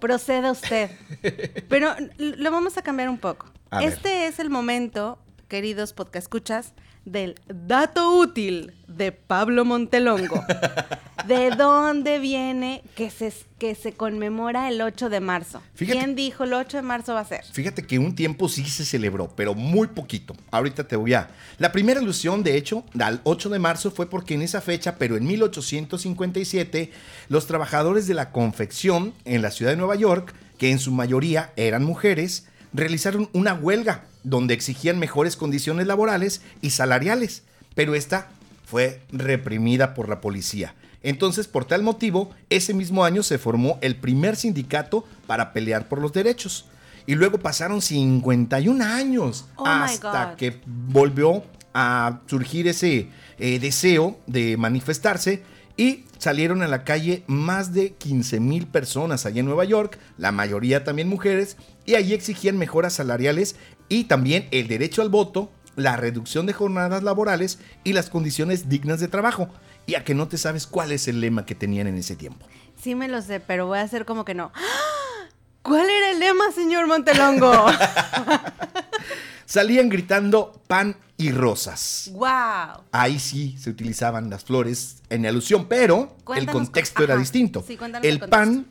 Proceda 0.00 0.50
usted. 0.50 0.90
Pero 1.70 1.94
lo 2.18 2.50
vamos 2.50 2.76
a 2.76 2.82
cambiar 2.82 3.08
un 3.08 3.16
poco. 3.16 3.46
este 3.80 4.26
es 4.26 4.38
el 4.38 4.50
momento, 4.50 5.18
queridos 5.48 5.94
podcast 5.94 6.24
escuchas, 6.26 6.74
del 7.04 7.34
dato 7.48 8.16
útil 8.18 8.72
de 8.88 9.12
Pablo 9.12 9.64
Montelongo. 9.64 10.42
¿De 11.28 11.50
dónde 11.50 12.18
viene 12.18 12.82
que 12.96 13.10
se, 13.10 13.32
que 13.58 13.74
se 13.74 13.92
conmemora 13.92 14.68
el 14.68 14.80
8 14.82 15.08
de 15.08 15.20
marzo? 15.20 15.62
Fíjate- 15.74 15.98
¿Quién 15.98 16.14
dijo 16.16 16.44
el 16.44 16.52
8 16.52 16.78
de 16.78 16.82
marzo 16.82 17.14
va 17.14 17.20
a 17.20 17.24
ser? 17.24 17.44
Fíjate 17.50 17.82
que 17.86 17.98
un 17.98 18.14
tiempo 18.14 18.48
sí 18.48 18.64
se 18.66 18.84
celebró, 18.84 19.28
pero 19.34 19.54
muy 19.54 19.86
poquito. 19.88 20.36
Ahorita 20.50 20.86
te 20.86 20.96
voy 20.96 21.14
a... 21.14 21.30
La 21.58 21.72
primera 21.72 22.00
alusión, 22.00 22.42
de 22.42 22.56
hecho, 22.58 22.84
al 23.00 23.20
8 23.24 23.48
de 23.48 23.58
marzo 23.58 23.90
fue 23.90 24.08
porque 24.10 24.34
en 24.34 24.42
esa 24.42 24.60
fecha, 24.60 24.96
pero 24.98 25.16
en 25.16 25.24
1857, 25.26 26.90
los 27.28 27.46
trabajadores 27.46 28.06
de 28.06 28.14
la 28.14 28.30
confección 28.30 29.14
en 29.24 29.40
la 29.42 29.50
ciudad 29.50 29.72
de 29.72 29.76
Nueva 29.78 29.96
York, 29.96 30.34
que 30.58 30.70
en 30.70 30.78
su 30.78 30.92
mayoría 30.92 31.52
eran 31.56 31.84
mujeres, 31.84 32.46
realizaron 32.72 33.28
una 33.32 33.54
huelga 33.54 34.04
donde 34.24 34.54
exigían 34.54 34.98
mejores 34.98 35.36
condiciones 35.36 35.86
laborales 35.86 36.42
y 36.60 36.70
salariales, 36.70 37.44
pero 37.74 37.94
esta 37.94 38.28
fue 38.64 39.02
reprimida 39.12 39.94
por 39.94 40.08
la 40.08 40.20
policía. 40.20 40.74
Entonces, 41.02 41.46
por 41.46 41.66
tal 41.66 41.82
motivo, 41.82 42.30
ese 42.48 42.72
mismo 42.72 43.04
año 43.04 43.22
se 43.22 43.38
formó 43.38 43.78
el 43.82 43.96
primer 43.96 44.36
sindicato 44.36 45.04
para 45.26 45.52
pelear 45.52 45.86
por 45.86 46.00
los 46.00 46.12
derechos. 46.12 46.64
Y 47.06 47.14
luego 47.14 47.38
pasaron 47.38 47.82
51 47.82 48.82
años 48.82 49.44
Oh 49.56 49.66
hasta 49.66 50.34
que 50.36 50.60
volvió 50.64 51.44
a 51.74 52.20
surgir 52.26 52.66
ese 52.68 53.10
eh, 53.38 53.58
deseo 53.58 54.18
de 54.26 54.56
manifestarse 54.56 55.42
y 55.76 56.04
salieron 56.18 56.62
a 56.62 56.68
la 56.68 56.84
calle 56.84 57.24
más 57.26 57.74
de 57.74 57.92
15 57.92 58.40
mil 58.40 58.66
personas 58.66 59.26
allá 59.26 59.40
en 59.40 59.46
Nueva 59.46 59.64
York, 59.64 59.98
la 60.16 60.32
mayoría 60.32 60.84
también 60.84 61.08
mujeres, 61.08 61.56
y 61.84 61.96
allí 61.96 62.14
exigían 62.14 62.56
mejoras 62.56 62.94
salariales 62.94 63.56
y 63.88 64.04
también 64.04 64.48
el 64.50 64.68
derecho 64.68 65.02
al 65.02 65.08
voto, 65.08 65.50
la 65.76 65.96
reducción 65.96 66.46
de 66.46 66.52
jornadas 66.52 67.02
laborales 67.02 67.58
y 67.82 67.92
las 67.92 68.10
condiciones 68.10 68.68
dignas 68.68 69.00
de 69.00 69.08
trabajo. 69.08 69.48
Y 69.86 69.96
a 69.96 70.04
que 70.04 70.14
no 70.14 70.28
te 70.28 70.38
sabes 70.38 70.66
cuál 70.66 70.92
es 70.92 71.08
el 71.08 71.20
lema 71.20 71.44
que 71.44 71.54
tenían 71.54 71.86
en 71.86 71.96
ese 71.96 72.16
tiempo. 72.16 72.46
Sí 72.80 72.94
me 72.94 73.08
lo 73.08 73.20
sé, 73.22 73.40
pero 73.40 73.66
voy 73.66 73.78
a 73.78 73.82
hacer 73.82 74.04
como 74.04 74.24
que 74.24 74.34
no. 74.34 74.52
¿Cuál 75.62 75.88
era 75.88 76.10
el 76.10 76.20
lema, 76.20 76.52
señor 76.54 76.86
Montelongo? 76.86 77.66
Salían 79.46 79.88
gritando 79.88 80.60
pan 80.66 80.96
y 81.16 81.30
rosas. 81.30 82.10
¡Wow! 82.12 82.84
Ahí 82.92 83.18
sí 83.18 83.56
se 83.58 83.70
utilizaban 83.70 84.30
las 84.30 84.44
flores 84.44 85.02
en 85.10 85.26
alusión, 85.26 85.66
pero 85.66 86.16
el 86.34 86.46
contexto 86.46 87.04
era 87.04 87.16
distinto. 87.16 87.62
Sí, 87.66 87.74
el 87.74 87.80
el 87.82 87.90
contexto. 88.20 88.28
pan 88.30 88.66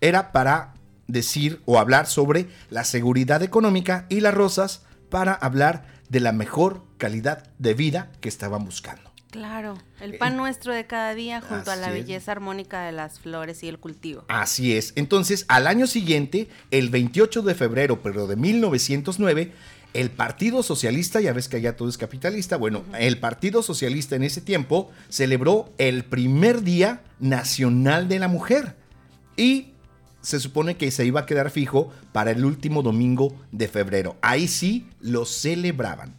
era 0.00 0.32
para 0.32 0.74
decir 1.08 1.60
o 1.64 1.78
hablar 1.78 2.06
sobre 2.06 2.46
la 2.70 2.84
seguridad 2.84 3.42
económica 3.42 4.06
y 4.08 4.20
las 4.20 4.34
rosas 4.34 4.82
para 5.10 5.32
hablar 5.32 5.86
de 6.08 6.20
la 6.20 6.32
mejor 6.32 6.84
calidad 6.98 7.50
de 7.58 7.74
vida 7.74 8.12
que 8.20 8.28
estaban 8.28 8.64
buscando. 8.64 9.08
Claro, 9.30 9.76
el 10.00 10.16
pan 10.16 10.38
nuestro 10.38 10.72
de 10.72 10.86
cada 10.86 11.14
día 11.14 11.42
junto 11.42 11.70
a 11.70 11.76
la 11.76 11.88
es. 11.88 11.92
belleza 11.92 12.32
armónica 12.32 12.86
de 12.86 12.92
las 12.92 13.20
flores 13.20 13.62
y 13.62 13.68
el 13.68 13.78
cultivo. 13.78 14.24
Así 14.28 14.74
es. 14.74 14.94
Entonces, 14.96 15.44
al 15.48 15.66
año 15.66 15.86
siguiente, 15.86 16.48
el 16.70 16.88
28 16.88 17.42
de 17.42 17.54
febrero, 17.54 18.02
pero 18.02 18.26
de 18.26 18.36
1909, 18.36 19.52
el 19.92 20.10
Partido 20.10 20.62
Socialista, 20.62 21.20
ya 21.20 21.34
ves 21.34 21.48
que 21.48 21.58
allá 21.58 21.76
todo 21.76 21.90
es 21.90 21.98
capitalista, 21.98 22.56
bueno, 22.56 22.84
el 22.98 23.18
Partido 23.18 23.62
Socialista 23.62 24.16
en 24.16 24.22
ese 24.22 24.40
tiempo 24.40 24.90
celebró 25.10 25.72
el 25.76 26.04
primer 26.04 26.62
Día 26.62 27.02
Nacional 27.20 28.08
de 28.08 28.18
la 28.20 28.28
Mujer. 28.28 28.76
Y 29.36 29.72
se 30.20 30.40
supone 30.40 30.76
que 30.76 30.90
se 30.90 31.04
iba 31.04 31.20
a 31.20 31.26
quedar 31.26 31.50
fijo 31.50 31.92
para 32.12 32.30
el 32.30 32.44
último 32.44 32.82
domingo 32.82 33.34
de 33.52 33.68
febrero. 33.68 34.16
Ahí 34.20 34.48
sí 34.48 34.88
lo 35.00 35.24
celebraban. 35.24 36.14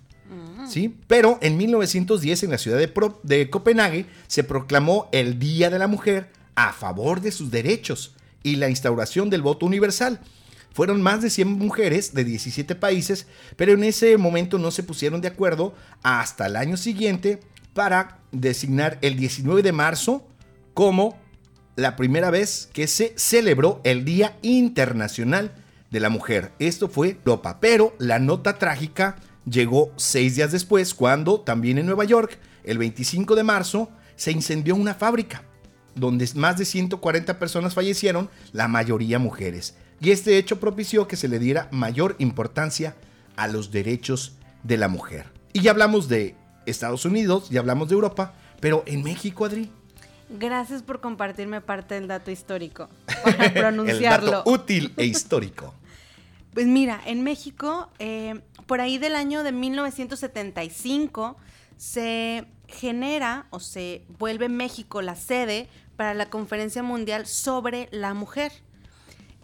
¿sí? 0.67 0.95
Pero 1.07 1.37
en 1.41 1.57
1910 1.57 2.43
en 2.43 2.51
la 2.51 2.57
ciudad 2.57 2.77
de, 2.77 2.91
de 3.23 3.49
Copenhague 3.49 4.05
se 4.27 4.43
proclamó 4.43 5.09
el 5.11 5.39
Día 5.39 5.69
de 5.69 5.79
la 5.79 5.87
Mujer 5.87 6.29
a 6.55 6.73
favor 6.73 7.21
de 7.21 7.31
sus 7.31 7.51
derechos 7.51 8.13
y 8.43 8.55
la 8.55 8.69
instauración 8.69 9.29
del 9.29 9.41
voto 9.41 9.65
universal. 9.65 10.19
Fueron 10.73 11.01
más 11.01 11.21
de 11.21 11.29
100 11.29 11.47
mujeres 11.47 12.13
de 12.13 12.23
17 12.23 12.75
países, 12.75 13.27
pero 13.55 13.73
en 13.73 13.83
ese 13.83 14.17
momento 14.17 14.57
no 14.59 14.71
se 14.71 14.83
pusieron 14.83 15.19
de 15.19 15.27
acuerdo 15.27 15.73
hasta 16.03 16.45
el 16.45 16.55
año 16.55 16.77
siguiente 16.77 17.39
para 17.73 18.19
designar 18.31 18.99
el 19.01 19.17
19 19.17 19.63
de 19.63 19.71
marzo 19.71 20.27
como 20.73 21.17
la 21.75 21.95
primera 21.95 22.29
vez 22.29 22.69
que 22.73 22.87
se 22.87 23.13
celebró 23.17 23.81
el 23.83 24.05
Día 24.05 24.37
Internacional 24.41 25.51
de 25.91 25.99
la 25.99 26.09
Mujer. 26.09 26.51
Esto 26.59 26.87
fue 26.87 27.17
Europa, 27.25 27.59
pero 27.59 27.95
la 27.99 28.19
nota 28.19 28.57
trágica 28.57 29.17
llegó 29.49 29.91
seis 29.95 30.35
días 30.35 30.51
después 30.51 30.93
cuando 30.93 31.41
también 31.41 31.77
en 31.77 31.85
Nueva 31.85 32.05
York, 32.05 32.37
el 32.63 32.77
25 32.77 33.35
de 33.35 33.43
marzo, 33.43 33.89
se 34.15 34.31
incendió 34.31 34.75
una 34.75 34.93
fábrica 34.93 35.43
donde 35.95 36.27
más 36.35 36.57
de 36.57 36.65
140 36.65 37.39
personas 37.39 37.73
fallecieron, 37.73 38.29
la 38.53 38.67
mayoría 38.67 39.19
mujeres. 39.19 39.75
Y 40.01 40.11
este 40.11 40.37
hecho 40.37 40.59
propició 40.59 41.07
que 41.07 41.17
se 41.17 41.27
le 41.27 41.39
diera 41.39 41.67
mayor 41.71 42.15
importancia 42.19 42.95
a 43.35 43.47
los 43.47 43.71
derechos 43.71 44.33
de 44.63 44.77
la 44.77 44.87
mujer. 44.87 45.25
Y 45.53 45.61
ya 45.61 45.71
hablamos 45.71 46.07
de 46.07 46.35
Estados 46.65 47.05
Unidos, 47.05 47.49
ya 47.49 47.59
hablamos 47.59 47.89
de 47.89 47.95
Europa, 47.95 48.33
pero 48.59 48.83
en 48.85 49.03
México, 49.03 49.45
Adri, 49.45 49.71
Gracias 50.29 50.83
por 50.83 51.01
compartirme 51.01 51.59
parte 51.61 51.95
del 51.95 52.07
dato 52.07 52.29
histórico 52.31 52.87
para 53.23 53.45
el 53.47 53.53
pronunciarlo. 53.53 54.31
dato 54.31 54.49
útil 54.51 54.93
e 54.97 55.05
histórico. 55.05 55.73
Pues 56.51 56.65
mira, 56.65 56.99
en 57.05 57.23
México, 57.23 57.89
eh, 57.99 58.41
por 58.65 58.81
ahí 58.81 58.97
del 58.97 59.15
año 59.15 59.43
de 59.43 59.51
1975, 59.51 61.37
se 61.77 62.45
genera 62.67 63.45
o 63.51 63.59
se 63.59 64.03
vuelve 64.17 64.49
México 64.49 65.03
la 65.03 65.15
sede 65.15 65.69
para 65.95 66.15
la 66.15 66.29
Conferencia 66.31 66.81
Mundial 66.81 67.27
sobre 67.27 67.87
la 67.91 68.15
Mujer. 68.15 68.51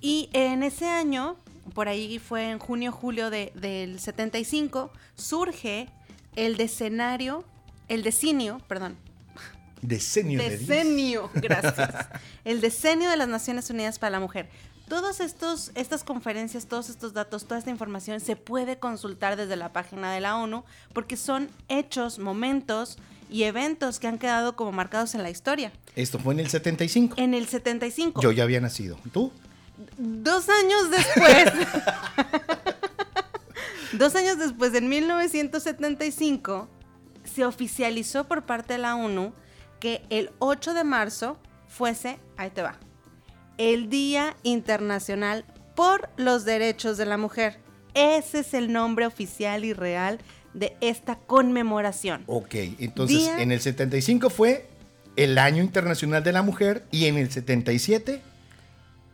Y 0.01 0.29
en 0.33 0.63
ese 0.63 0.87
año, 0.87 1.37
por 1.75 1.87
ahí 1.87 2.17
fue 2.17 2.49
en 2.49 2.57
junio-julio 2.57 3.29
de- 3.29 3.51
del 3.53 3.99
75, 3.99 4.91
surge 5.15 5.87
el 6.35 6.57
decenio, 6.57 7.43
el 7.87 8.01
decenio, 8.01 8.59
perdón, 8.67 8.97
Decenio. 9.87 10.39
Decenio, 10.39 11.29
gracias. 11.35 12.07
El 12.43 12.61
decenio 12.61 13.09
de 13.09 13.17
las 13.17 13.27
Naciones 13.27 13.69
Unidas 13.69 13.99
para 13.99 14.11
la 14.11 14.19
Mujer. 14.19 14.49
Todas 14.87 15.19
estos, 15.19 15.71
estas 15.73 16.03
conferencias, 16.03 16.67
todos 16.67 16.89
estos 16.89 17.13
datos, 17.13 17.45
toda 17.45 17.57
esta 17.57 17.71
información 17.71 18.19
se 18.19 18.35
puede 18.35 18.77
consultar 18.77 19.35
desde 19.35 19.55
la 19.55 19.73
página 19.73 20.13
de 20.13 20.21
la 20.21 20.37
ONU 20.37 20.63
porque 20.93 21.17
son 21.17 21.49
hechos, 21.69 22.19
momentos 22.19 22.97
y 23.31 23.43
eventos 23.43 23.99
que 23.99 24.07
han 24.07 24.19
quedado 24.19 24.55
como 24.55 24.71
marcados 24.71 25.15
en 25.15 25.23
la 25.23 25.31
historia. 25.31 25.71
Esto 25.95 26.19
fue 26.19 26.35
en 26.35 26.41
el 26.41 26.49
75. 26.49 27.15
En 27.17 27.33
el 27.33 27.47
75, 27.47 28.21
Yo 28.21 28.31
ya 28.31 28.43
había 28.43 28.61
nacido. 28.61 28.99
¿Tú? 29.11 29.31
dos 29.97 30.47
años 30.49 30.89
después, 30.91 31.67
dos 33.93 34.15
años 34.15 34.37
después, 34.37 34.73
en 34.73 34.89
1975, 34.89 36.67
se 37.23 37.45
oficializó 37.45 38.25
por 38.25 38.43
parte 38.43 38.73
de 38.73 38.79
la 38.79 38.95
ONU 38.95 39.33
que 39.79 40.01
el 40.09 40.31
8 40.39 40.73
de 40.73 40.83
marzo 40.83 41.37
fuese, 41.67 42.19
ahí 42.37 42.49
te 42.49 42.61
va, 42.61 42.77
el 43.57 43.89
Día 43.89 44.35
Internacional 44.43 45.45
por 45.75 46.09
los 46.17 46.45
Derechos 46.45 46.97
de 46.97 47.05
la 47.05 47.17
Mujer. 47.17 47.59
Ese 47.93 48.39
es 48.39 48.53
el 48.53 48.71
nombre 48.73 49.05
oficial 49.05 49.63
y 49.65 49.73
real 49.73 50.19
de 50.53 50.75
esta 50.81 51.15
conmemoración. 51.15 52.23
Ok, 52.27 52.55
entonces 52.79 53.17
Día- 53.19 53.41
en 53.41 53.51
el 53.51 53.61
75 53.61 54.29
fue 54.29 54.67
el 55.15 55.37
Año 55.37 55.63
Internacional 55.63 56.23
de 56.23 56.31
la 56.33 56.41
Mujer 56.41 56.85
y 56.91 57.05
en 57.05 57.17
el 57.17 57.31
77 57.31 58.21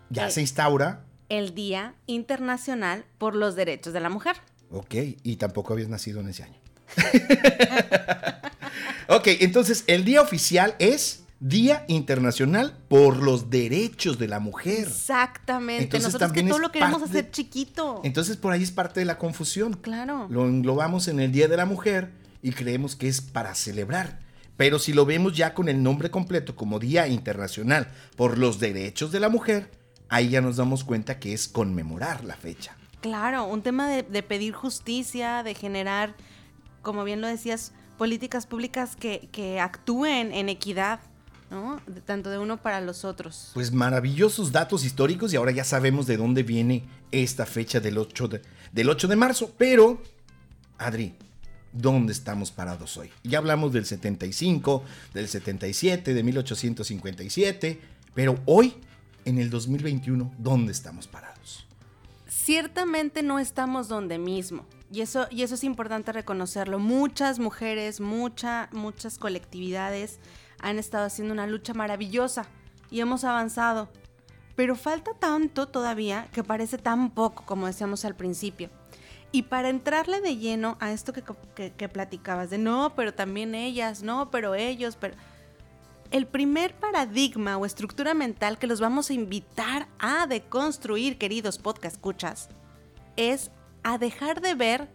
ya 0.09 0.29
se 0.31 0.41
instaura. 0.41 1.01
El 1.29 1.53
Día 1.55 1.93
Internacional 2.07 3.05
por 3.17 3.35
los 3.35 3.55
Derechos 3.55 3.93
de 3.93 3.99
la 4.01 4.09
Mujer. 4.09 4.35
Ok, 4.71 4.95
y 5.23 5.35
tampoco 5.37 5.73
habías 5.73 5.89
nacido 5.89 6.19
en 6.21 6.29
ese 6.29 6.43
año. 6.43 6.57
ok, 9.15 9.27
entonces 9.39 9.83
el 9.87 10.05
día 10.05 10.21
oficial 10.21 10.75
es 10.79 11.21
Día 11.41 11.85
Internacional 11.87 12.77
por 12.87 13.17
los 13.17 13.49
Derechos 13.49 14.19
de 14.19 14.27
la 14.27 14.39
Mujer. 14.39 14.87
Exactamente. 14.87 15.85
Entonces, 15.85 16.13
Nosotros 16.13 16.31
que 16.31 16.39
también 16.41 16.47
todo 16.49 16.57
es 16.57 16.61
lo 16.61 16.71
queremos 16.71 17.01
hacer 17.01 17.31
chiquito. 17.31 18.01
Entonces 18.03 18.37
por 18.37 18.53
ahí 18.53 18.61
es 18.61 18.69
parte 18.69 18.99
de 18.99 19.07
la 19.07 19.17
confusión. 19.17 19.73
Claro. 19.73 20.27
Lo 20.29 20.47
englobamos 20.47 21.07
en 21.07 21.19
el 21.19 21.31
Día 21.31 21.47
de 21.47 21.57
la 21.57 21.65
Mujer 21.65 22.11
y 22.43 22.51
creemos 22.51 22.95
que 22.95 23.07
es 23.07 23.21
para 23.21 23.55
celebrar. 23.55 24.19
Pero 24.55 24.77
si 24.77 24.93
lo 24.93 25.07
vemos 25.07 25.35
ya 25.35 25.55
con 25.55 25.67
el 25.67 25.81
nombre 25.81 26.11
completo 26.11 26.55
como 26.55 26.77
Día 26.77 27.07
Internacional 27.07 27.87
por 28.15 28.37
los 28.37 28.59
Derechos 28.59 29.11
de 29.11 29.19
la 29.19 29.29
Mujer, 29.29 29.71
ahí 30.09 30.29
ya 30.29 30.41
nos 30.41 30.57
damos 30.57 30.83
cuenta 30.83 31.17
que 31.17 31.33
es 31.33 31.47
conmemorar 31.47 32.23
la 32.23 32.35
fecha. 32.35 32.77
Claro, 33.01 33.45
un 33.45 33.63
tema 33.63 33.89
de, 33.89 34.03
de 34.03 34.21
pedir 34.21 34.53
justicia, 34.53 35.41
de 35.41 35.55
generar, 35.55 36.13
como 36.83 37.03
bien 37.03 37.19
lo 37.19 37.27
decías, 37.27 37.71
políticas 37.97 38.45
públicas 38.47 38.95
que, 38.95 39.29
que 39.31 39.59
actúen 39.59 40.33
en 40.33 40.49
equidad, 40.49 40.99
¿no? 41.49 41.79
De- 41.87 42.01
tanto 42.01 42.29
de 42.29 42.37
uno 42.37 42.57
para 42.61 42.81
los 42.81 43.05
otros. 43.05 43.51
Pues 43.53 43.71
maravillosos 43.71 44.51
datos 44.51 44.83
históricos 44.85 45.33
y 45.33 45.35
ahora 45.35 45.51
ya 45.51 45.63
sabemos 45.63 46.07
de 46.07 46.17
dónde 46.17 46.43
viene 46.43 46.83
esta 47.11 47.45
fecha 47.45 47.79
del 47.79 47.97
8 47.97 48.27
de, 48.27 48.41
del 48.71 48.89
8 48.89 49.07
de 49.07 49.15
marzo. 49.15 49.53
Pero, 49.57 50.01
Adri, 50.77 51.13
dónde 51.73 52.13
estamos 52.13 52.51
parados 52.51 52.97
hoy. 52.97 53.09
Ya 53.23 53.37
hablamos 53.37 53.71
del 53.73 53.85
75, 53.85 54.83
del 55.13 55.27
77, 55.27 56.13
de 56.13 56.23
1857, 56.23 57.81
pero 58.13 58.39
hoy, 58.45 58.75
en 59.25 59.37
el 59.37 59.49
2021, 59.49 60.33
¿dónde 60.37 60.71
estamos 60.71 61.07
parados? 61.07 61.65
Ciertamente 62.27 63.23
no 63.23 63.39
estamos 63.39 63.87
donde 63.87 64.17
mismo. 64.17 64.65
Y 64.91 65.01
eso, 65.01 65.27
y 65.31 65.43
eso 65.43 65.55
es 65.55 65.63
importante 65.63 66.11
reconocerlo. 66.11 66.77
Muchas 66.77 67.39
mujeres, 67.39 68.01
mucha, 68.01 68.67
muchas 68.73 69.17
colectividades 69.17 70.19
han 70.59 70.79
estado 70.79 71.05
haciendo 71.05 71.33
una 71.33 71.47
lucha 71.47 71.73
maravillosa 71.73 72.45
y 72.89 72.99
hemos 72.99 73.23
avanzado. 73.23 73.89
Pero 74.55 74.75
falta 74.75 75.11
tanto 75.17 75.67
todavía 75.67 76.27
que 76.33 76.43
parece 76.43 76.77
tan 76.77 77.11
poco, 77.11 77.45
como 77.45 77.67
decíamos 77.67 78.03
al 78.03 78.15
principio. 78.15 78.69
Y 79.31 79.43
para 79.43 79.69
entrarle 79.69 80.19
de 80.19 80.35
lleno 80.35 80.75
a 80.81 80.91
esto 80.91 81.13
que, 81.13 81.23
que, 81.71 81.89
platicabas, 81.89 82.49
de 82.49 82.57
no, 82.57 82.93
pero 82.93 83.13
también 83.13 83.55
ellas, 83.55 84.03
no, 84.03 84.29
pero 84.29 84.55
ellos, 84.55 84.97
pero... 84.99 85.15
El 86.11 86.27
primer 86.27 86.75
paradigma 86.75 87.57
o 87.57 87.65
estructura 87.65 88.13
mental 88.13 88.59
que 88.59 88.67
los 88.67 88.81
vamos 88.81 89.09
a 89.09 89.13
invitar 89.13 89.87
a 89.97 90.27
deconstruir, 90.27 91.17
queridos 91.17 91.57
podcast 91.57 91.95
escuchas, 91.95 92.49
es 93.15 93.49
a 93.83 93.97
dejar 93.97 94.41
de 94.41 94.55
ver 94.55 94.87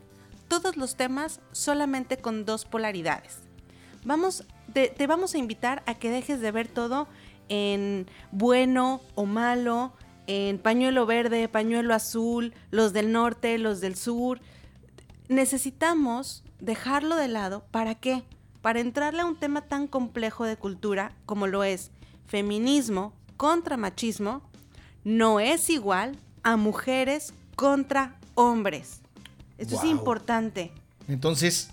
todos 0.48 0.76
los 0.76 0.96
temas 0.96 1.40
solamente 1.52 2.18
con 2.18 2.44
dos 2.44 2.64
polaridades. 2.64 3.40
Vamos, 4.04 4.44
te, 4.72 5.06
vamos 5.06 5.34
a 5.34 5.38
invitar 5.38 5.82
a 5.86 5.94
que 5.94 6.10
dejes 6.10 6.40
de 6.40 6.52
ver 6.52 6.68
todo 6.68 7.08
en 7.48 8.06
bueno 8.30 9.00
o 9.14 9.26
malo, 9.26 9.92
en 10.26 10.58
pañuelo 10.58 11.06
verde, 11.06 11.48
pañuelo 11.48 11.94
azul, 11.94 12.54
los 12.70 12.92
del 12.92 13.12
norte, 13.12 13.58
los 13.58 13.80
del 13.80 13.96
sur. 13.96 14.40
Necesitamos 15.28 16.44
dejarlo 16.60 17.16
de 17.16 17.28
lado. 17.28 17.64
¿Para 17.70 17.96
qué? 17.96 18.22
Para 18.62 18.80
entrarle 18.80 19.22
a 19.22 19.26
un 19.26 19.36
tema 19.36 19.62
tan 19.62 19.86
complejo 19.86 20.44
de 20.44 20.56
cultura 20.56 21.12
como 21.26 21.46
lo 21.46 21.64
es 21.64 21.90
feminismo 22.26 23.12
contra 23.36 23.76
machismo, 23.76 24.42
no 25.04 25.40
es 25.40 25.70
igual 25.70 26.18
a 26.42 26.56
mujeres 26.56 27.32
contra 27.54 28.18
hombres. 28.36 29.00
Esto 29.58 29.76
es 29.76 29.84
importante. 29.84 30.70
Entonces, 31.08 31.70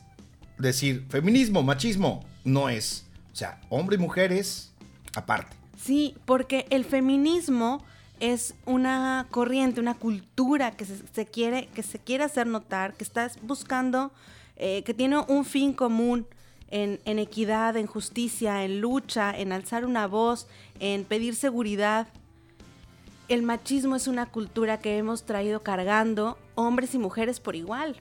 decir 0.58 1.06
feminismo, 1.10 1.62
machismo, 1.62 2.24
no 2.44 2.70
es. 2.70 3.06
O 3.32 3.36
sea, 3.36 3.62
hombre 3.70 3.98
y 3.98 4.00
mujeres 4.00 4.72
aparte. 5.16 5.56
Sí, 5.78 6.16
porque 6.26 6.66
el 6.70 6.86
feminismo 6.86 7.84
es 8.20 8.56
una 8.66 9.28
corriente, 9.32 9.82
una 9.82 9.96
cultura 9.96 10.72
que 10.72 10.86
se, 10.86 11.26
quiere, 11.26 11.68
que 11.68 11.84
se 11.84 12.00
quiere 12.00 12.24
hacer 12.24 12.48
notar, 12.48 12.94
que 12.94 13.04
estás 13.04 13.38
buscando, 13.42 14.12
eh, 14.56 14.84
que 14.84 14.94
tiene 14.94 15.18
un 15.28 15.44
fin 15.44 15.74
común 15.74 16.26
en, 16.70 17.02
en, 17.06 17.20
equidad, 17.20 17.76
en 17.76 17.86
justicia, 17.86 18.64
en 18.64 18.80
lucha, 18.80 19.38
en 19.38 19.52
alzar 19.52 19.86
una 19.86 20.08
voz, 20.08 20.48
en 20.80 21.04
pedir 21.04 21.36
seguridad. 21.36 22.08
El 23.30 23.42
machismo 23.42 23.96
es 23.96 24.08
una 24.08 24.26
cultura 24.26 24.80
que 24.80 24.98
hemos 24.98 25.24
traído 25.24 25.64
cargando 25.64 26.38
hombres 26.56 26.94
y 26.94 27.00
mujeres 27.00 27.40
por 27.40 27.56
igual. 27.56 27.96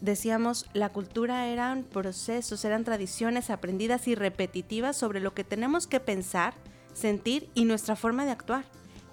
Decíamos, 0.00 0.66
la 0.72 0.90
cultura 0.90 1.48
eran 1.48 1.82
procesos, 1.82 2.64
eran 2.64 2.84
tradiciones 2.84 3.50
aprendidas 3.50 4.06
y 4.06 4.14
repetitivas 4.14 4.96
sobre 4.96 5.20
lo 5.20 5.34
que 5.34 5.44
tenemos 5.44 5.88
que 5.88 5.98
pensar, 5.98 6.54
sentir 6.94 7.50
y 7.54 7.64
nuestra 7.64 7.96
forma 7.96 8.24
de 8.24 8.30
actuar. 8.30 8.64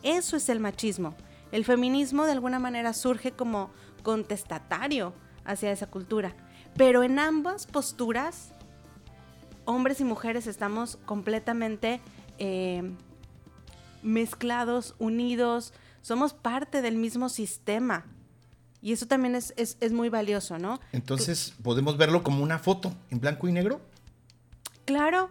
Eso 0.04 0.38
es 0.38 0.48
el 0.48 0.60
machismo. 0.60 1.16
El 1.52 1.66
feminismo 1.66 2.26
de 2.26 2.34
alguna 2.34 2.60
manera 2.60 2.94
surge 2.94 3.32
como 3.32 3.72
contestatario 4.04 5.14
hacia 5.44 5.72
esa 5.72 5.88
cultura. 5.88 6.36
Pero 6.78 7.02
en 7.02 7.18
ambas 7.18 7.66
posturas, 7.66 8.54
hombres 9.66 10.00
y 10.02 10.04
mujeres 10.04 10.46
estamos 10.46 10.98
completamente 11.06 12.00
eh, 12.38 12.94
mezclados, 14.08 14.96
unidos, 14.98 15.74
somos 16.02 16.34
parte 16.34 16.82
del 16.82 16.96
mismo 16.96 17.30
sistema. 17.30 18.06
Y 18.82 18.94
eso 18.94 19.08
también 19.08 19.36
es, 19.36 19.54
es 19.58 19.92
muy 19.92 20.10
valioso, 20.10 20.58
¿no? 20.58 20.80
Entonces, 20.92 21.54
¿podemos 21.64 21.98
verlo 21.98 22.24
como 22.24 22.44
una 22.44 22.60
foto 22.60 22.94
en 23.10 23.20
blanco 23.20 23.48
y 23.48 23.52
negro? 23.52 23.82
Claro, 24.86 25.30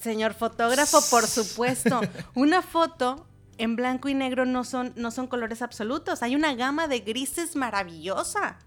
señor 0.00 0.34
fotógrafo, 0.34 1.00
por 1.10 1.26
supuesto. 1.26 2.00
Una 2.34 2.62
foto 2.62 3.26
en 3.58 3.76
blanco 3.76 4.08
y 4.08 4.14
negro 4.14 4.46
no 4.46 4.64
son, 4.64 4.92
no 4.96 5.10
son 5.10 5.26
colores 5.26 5.62
absolutos. 5.62 6.22
Hay 6.22 6.34
una 6.34 6.54
gama 6.54 6.88
de 6.88 7.00
grises 7.00 7.56
maravillosa. 7.56 8.58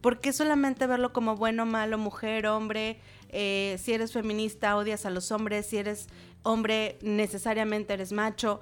¿Por 0.00 0.20
qué 0.20 0.32
solamente 0.32 0.86
verlo 0.86 1.12
como 1.12 1.36
bueno, 1.36 1.66
malo, 1.66 1.98
mujer, 1.98 2.46
hombre? 2.46 3.00
Eh, 3.30 3.78
si 3.82 3.92
eres 3.92 4.12
feminista, 4.12 4.76
odias 4.76 5.06
a 5.06 5.10
los 5.10 5.32
hombres. 5.32 5.66
Si 5.66 5.76
eres 5.76 6.06
hombre, 6.42 6.98
necesariamente 7.02 7.94
eres 7.94 8.12
macho. 8.12 8.60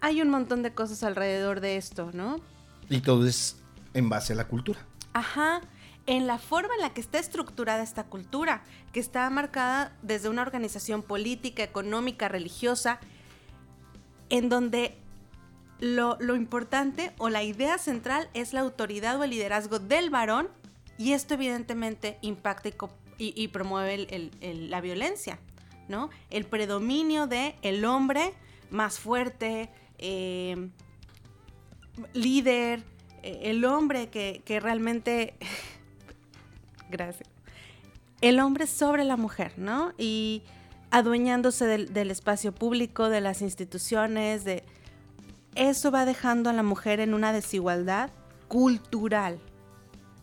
hay 0.00 0.22
un 0.22 0.30
montón 0.30 0.62
de 0.62 0.72
cosas 0.72 1.02
alrededor 1.02 1.60
de 1.60 1.76
esto, 1.76 2.10
¿no? 2.12 2.40
Y 2.88 3.00
todo 3.00 3.26
es 3.26 3.56
en 3.94 4.08
base 4.08 4.32
a 4.32 4.36
la 4.36 4.48
cultura. 4.48 4.86
Ajá 5.12 5.60
en 6.08 6.26
la 6.26 6.38
forma 6.38 6.74
en 6.74 6.80
la 6.80 6.94
que 6.94 7.02
está 7.02 7.18
estructurada 7.18 7.82
esta 7.82 8.04
cultura, 8.04 8.62
que 8.92 8.98
está 8.98 9.28
marcada 9.28 9.94
desde 10.00 10.30
una 10.30 10.40
organización 10.40 11.02
política, 11.02 11.62
económica, 11.62 12.28
religiosa, 12.28 12.98
en 14.30 14.48
donde 14.48 14.96
lo, 15.80 16.16
importante 16.34 17.12
o 17.18 17.28
la 17.28 17.42
idea 17.42 17.76
central 17.76 18.30
es 18.32 18.54
la 18.54 18.60
autoridad 18.60 19.20
o 19.20 19.24
el 19.24 19.30
liderazgo 19.30 19.80
del 19.80 20.08
varón 20.08 20.48
y 20.96 21.12
esto 21.12 21.34
evidentemente 21.34 22.18
impacta 22.22 22.70
y, 22.70 22.74
promueve 23.52 24.30
la 24.40 24.80
violencia, 24.80 25.38
¿no? 25.88 26.10
El 26.30 26.44
predominio 26.44 27.26
de 27.26 27.56
el 27.62 27.84
hombre 27.84 28.34
más 28.70 28.98
fuerte, 28.98 29.70
eh, 29.98 30.68
líder, 32.12 32.84
eh, 33.22 33.40
el 33.44 33.64
hombre 33.64 34.08
que, 34.08 34.60
realmente... 34.60 35.34
Gracias. 36.90 37.28
El 38.20 38.40
hombre 38.40 38.66
sobre 38.66 39.04
la 39.04 39.16
mujer, 39.16 39.52
¿no? 39.56 39.92
Y 39.98 40.42
adueñándose 40.90 41.66
del, 41.66 42.10
espacio 42.10 42.52
público, 42.52 43.08
de 43.10 43.20
las 43.20 43.42
instituciones, 43.42 44.44
de 44.44 44.64
eso 45.54 45.90
va 45.90 46.04
dejando 46.04 46.50
a 46.50 46.52
la 46.52 46.62
mujer 46.62 47.00
en 47.00 47.14
una 47.14 47.32
desigualdad 47.32 48.10
cultural 48.48 49.38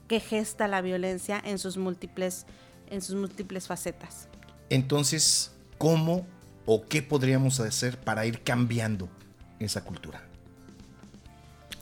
que 0.08 0.20
gesta 0.20 0.68
la 0.68 0.82
violencia 0.82 1.42
en 1.44 1.58
sus 1.58 1.78
múltiples, 1.78 2.46
en 2.90 3.02
sus 3.02 3.16
múltiples 3.16 3.68
facetas. 3.68 4.28
Entonces, 4.70 5.52
¿cómo 5.78 6.26
o 6.66 6.86
qué 6.86 7.02
podríamos 7.02 7.60
hacer 7.60 8.00
para 8.00 8.26
ir 8.26 8.42
cambiando 8.42 9.10
esa 9.60 9.84
cultura? 9.84 10.24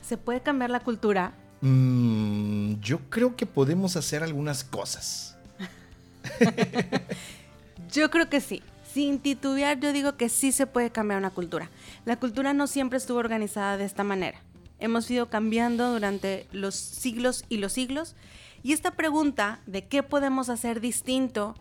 ¿Se 0.02 0.18
puede 0.18 0.42
cambiar 0.42 0.70
la 0.70 0.82
cultura? 0.82 1.34
Mm, 1.62 2.80
yo 2.82 3.00
creo 3.10 3.36
que 3.36 3.46
podemos 3.46 3.96
hacer 3.96 4.24
algunas 4.24 4.64
cosas. 4.64 5.38
yo 7.92 8.10
creo 8.10 8.30
que 8.30 8.42
sí 8.42 8.62
sin 8.94 9.18
titubear, 9.18 9.80
yo 9.80 9.92
digo 9.92 10.18
que 10.18 10.30
sí 10.30 10.52
se 10.52 10.68
puede 10.68 10.92
cambiar 10.92 11.18
una 11.18 11.32
cultura. 11.32 11.72
La 12.06 12.20
cultura 12.20 12.54
no 12.54 12.68
siempre 12.68 12.98
estuvo 12.98 13.18
organizada 13.18 13.76
de 13.76 13.86
esta 13.86 14.04
manera. 14.04 14.40
Hemos 14.80 15.10
ido 15.10 15.30
cambiando 15.30 15.92
durante 15.92 16.46
los 16.52 16.76
siglos 16.76 17.44
y 17.50 17.58
los 17.58 17.74
siglos. 17.74 18.16
Y 18.64 18.74
esta 18.74 18.92
pregunta 18.92 19.60
de 19.66 19.86
qué 19.88 20.04
podemos 20.04 20.50
hacer 20.50 20.80
distinto 20.80 21.54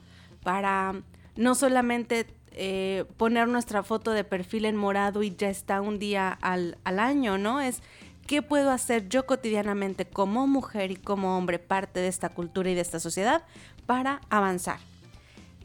para 0.42 1.02
no 1.36 1.54
solamente 1.54 2.26
eh, 2.52 3.04
poner 3.16 3.48
nuestra 3.48 3.82
foto 3.82 4.12
de 4.12 4.24
perfil 4.24 4.64
en 4.64 4.76
morado 4.76 5.22
y 5.22 5.34
ya 5.34 5.50
está 5.50 5.80
un 5.80 5.98
día 5.98 6.38
al, 6.40 6.78
al 6.84 7.00
año, 7.00 7.38
¿no? 7.38 7.60
Es 7.60 7.82
qué 8.26 8.40
puedo 8.40 8.70
hacer 8.70 9.08
yo 9.08 9.26
cotidianamente 9.26 10.04
como 10.04 10.46
mujer 10.46 10.90
y 10.90 10.96
como 10.96 11.36
hombre, 11.36 11.58
parte 11.58 12.00
de 12.00 12.08
esta 12.08 12.28
cultura 12.28 12.70
y 12.70 12.74
de 12.74 12.80
esta 12.80 13.00
sociedad, 13.00 13.44
para 13.86 14.20
avanzar. 14.30 14.78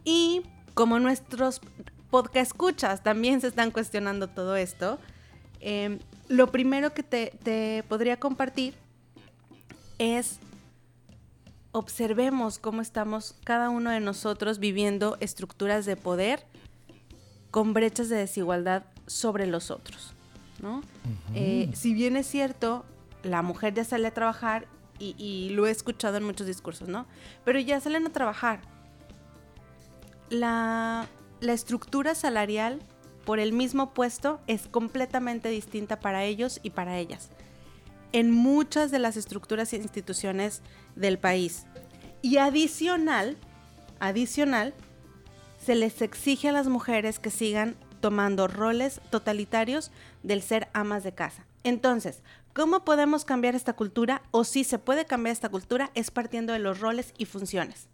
Y 0.04 0.42
como 0.74 0.98
nuestros 0.98 1.60
podcast 2.10 2.50
escuchas 2.50 3.02
también 3.02 3.40
se 3.40 3.48
están 3.48 3.70
cuestionando 3.70 4.28
todo 4.28 4.56
esto, 4.56 4.98
em, 5.60 5.98
lo 6.28 6.50
primero 6.50 6.94
que 6.94 7.02
te, 7.02 7.84
podría 7.88 8.18
compartir 8.18 8.74
es 9.98 10.38
observemos 11.72 12.58
cómo 12.58 12.82
estamos 12.82 13.34
cada 13.44 13.70
uno 13.70 13.90
de 13.90 14.00
nosotros 14.00 14.58
viviendo 14.58 15.16
estructuras 15.20 15.86
de 15.86 15.96
poder 15.96 16.46
con 17.50 17.72
brechas 17.74 18.08
de 18.08 18.16
desigualdad 18.16 18.84
sobre 19.06 19.46
los 19.46 19.70
otros. 19.70 20.14
¿no? 20.60 20.82
Eh, 21.34 21.70
si 21.74 21.94
bien 21.94 22.16
es 22.16 22.26
cierto, 22.26 22.84
la 23.22 23.42
mujer 23.42 23.74
ya 23.74 23.84
sale 23.84 24.08
a 24.08 24.14
trabajar 24.14 24.66
y, 24.98 25.14
y, 25.16 25.50
lo 25.50 25.68
he 25.68 25.70
escuchado 25.70 26.16
en 26.16 26.24
muchos 26.24 26.48
discursos, 26.48 26.88
¿no? 26.88 27.06
Pero 27.44 27.60
ya 27.60 27.78
salen 27.78 28.04
a 28.04 28.10
trabajar, 28.10 28.60
la, 30.30 31.08
estructura 31.40 32.14
salarial 32.14 32.80
por 33.24 33.38
el 33.38 33.52
mismo 33.52 33.92
puesto 33.94 34.40
es 34.46 34.66
completamente 34.68 35.48
distinta 35.48 36.00
para 36.00 36.24
ellos 36.24 36.60
y 36.62 36.70
para 36.70 36.98
ellas. 36.98 37.30
En 38.12 38.30
muchas 38.30 38.90
de 38.90 38.98
las 38.98 39.16
estructuras 39.16 39.72
e 39.72 39.76
instituciones 39.76 40.62
del 40.96 41.18
país. 41.18 41.66
Y 42.22 42.38
adicional, 42.38 43.36
adicional, 44.00 44.74
se 45.64 45.74
les 45.74 46.00
exige 46.02 46.48
a 46.48 46.52
las 46.52 46.68
mujeres 46.68 47.18
que 47.18 47.30
sigan 47.30 47.76
tomando 48.00 48.48
roles 48.48 49.00
totalitarios 49.10 49.90
del 50.22 50.42
ser 50.42 50.68
amas 50.72 51.04
de 51.04 51.12
casa. 51.12 51.44
Entonces, 51.64 52.22
¿cómo 52.54 52.84
podemos 52.84 53.24
cambiar 53.24 53.54
esta 53.54 53.74
cultura? 53.74 54.22
O 54.30 54.44
si 54.44 54.64
se 54.64 54.78
puede 54.78 55.04
cambiar 55.04 55.32
esta 55.32 55.48
cultura 55.48 55.90
es 55.94 56.10
partiendo 56.10 56.52
de 56.52 56.58
los 56.60 56.80
roles 56.80 57.12
y 57.18 57.24
funciones. 57.24 57.88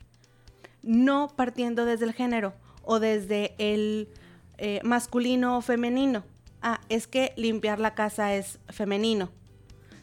No 0.82 1.28
partiendo 1.34 1.84
desde 1.84 2.04
el 2.04 2.12
género 2.12 2.54
o 2.82 3.00
desde 3.00 3.54
el 3.58 4.08
eh, 4.58 4.80
masculino 4.84 5.56
o 5.56 5.62
femenino. 5.62 6.24
Ah, 6.62 6.80
es 6.88 7.06
que 7.06 7.32
limpiar 7.36 7.80
la 7.80 7.94
casa 7.94 8.34
es 8.34 8.58
femenino. 8.68 9.30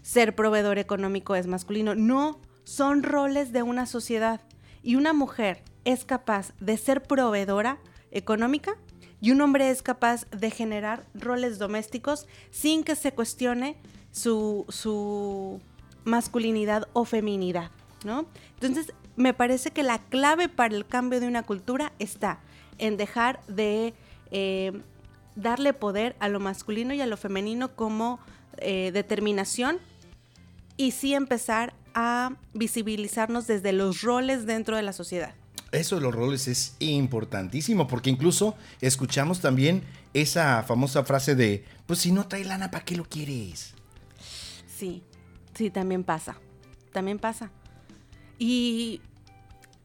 Ser 0.02 0.36
proveedor 0.36 0.78
económico 0.78 1.36
es 1.36 1.48
masculino. 1.48 1.96
No, 1.96 2.40
son 2.64 3.04
roles 3.04 3.52
de 3.52 3.64
una 3.64 3.86
sociedad. 3.86 4.42
Y 4.84 4.96
una 4.96 5.14
mujer 5.14 5.64
es 5.86 6.06
capaz 6.06 6.54
de 6.60 6.78
ser 6.78 7.04
proveedora 7.04 7.80
económica 8.12 8.76
y 9.22 9.32
un 9.32 9.42
hombre 9.42 9.70
es 9.70 9.84
capaz 9.84 10.28
de 10.32 10.50
generar 10.50 11.06
roles 11.14 11.60
domésticos 11.60 12.28
sin 12.50 12.84
que 12.84 12.96
se 12.96 13.14
cuestione 13.14 13.78
su, 14.12 14.66
su 14.70 15.62
masculinidad 16.04 16.88
o 16.94 17.06
feminidad, 17.06 17.70
¿no? 18.04 18.26
Entonces, 18.56 18.94
me 19.16 19.34
parece 19.34 19.72
que 19.72 19.84
la 19.84 20.00
clave 20.00 20.50
para 20.50 20.76
el 20.76 20.88
cambio 20.88 21.20
de 21.20 21.28
una 21.28 21.44
cultura 21.44 21.94
está 22.00 22.40
en 22.80 22.98
dejar 22.98 23.46
de 23.48 23.94
eh, 24.32 24.82
darle 25.36 25.74
poder 25.74 26.16
a 26.20 26.28
lo 26.28 26.40
masculino 26.40 26.94
y 26.94 27.02
a 27.02 27.06
lo 27.06 27.16
femenino 27.18 27.76
como 27.76 28.20
eh, 28.58 28.92
determinación 28.92 29.80
y 30.82 30.90
sí 30.90 31.14
empezar 31.14 31.76
a 31.94 32.32
visibilizarnos 32.56 33.46
desde 33.46 33.72
los 33.72 34.02
roles 34.02 34.48
dentro 34.48 34.76
de 34.76 34.82
la 34.82 34.94
sociedad. 34.94 35.36
Eso 35.72 35.98
de 35.98 36.02
los 36.02 36.16
roles 36.16 36.48
es 36.48 36.76
importantísimo 36.80 37.88
porque 37.88 38.10
incluso 38.10 38.56
escuchamos 38.82 39.42
también 39.42 39.84
esa 40.16 40.64
famosa 40.64 41.04
frase 41.04 41.36
de, 41.36 41.64
pues 41.86 42.00
si 42.00 42.12
no 42.12 42.28
trae 42.28 42.44
lana, 42.46 42.72
¿para 42.72 42.84
qué 42.84 42.96
lo 42.96 43.06
quieres? 43.06 43.76
Sí, 44.66 45.04
sí, 45.54 45.70
también 45.70 46.04
pasa, 46.04 46.38
también 46.92 47.20
pasa. 47.20 47.52
Y 48.40 49.02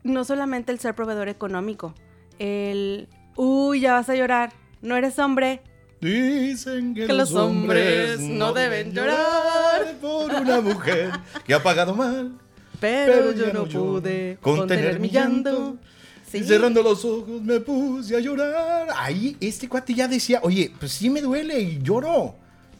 no 0.03 0.25
solamente 0.25 0.73
el 0.73 0.81
ser 0.81 0.95
proveedor 0.95 1.29
económico, 1.29 1.95
el, 2.39 3.07
uy, 3.37 3.81
ya 3.81 3.93
vas 3.93 4.09
a 4.09 4.15
llorar, 4.15 4.55
no 4.81 4.97
eres 4.97 5.19
hombre. 5.19 5.61
Dicen 6.01 6.95
que, 6.95 7.07
los 7.09 7.35
hombres 7.35 8.21
no 8.21 8.53
deben 8.53 8.93
llorar 8.93 9.97
por 10.01 10.33
una 10.33 10.61
mujer 10.61 11.11
que 11.47 11.55
ha 11.55 11.63
pagado 11.63 11.95
mal 11.95 12.33
pero, 12.81 13.33
yo 13.33 13.53
no 13.53 13.67
pude 13.67 14.39
contener 14.41 15.01
mi 15.01 15.09
llanto. 15.11 15.77
Y 16.33 16.43
cerrando 16.43 16.83
los 16.83 17.05
ojos 17.05 17.41
me 17.43 17.61
puse 17.61 18.17
a 18.17 18.21
llorar. 18.21 18.89
Ahí 18.97 19.37
este 19.41 19.69
cuate 19.69 19.95
ya 19.95 20.09
decía, 20.09 20.41
oye, 20.43 20.73
pues 20.79 20.93
sí 20.93 21.09
me 21.09 21.23
duele 21.23 21.59
y 21.61 21.79
lloro. 21.83 22.37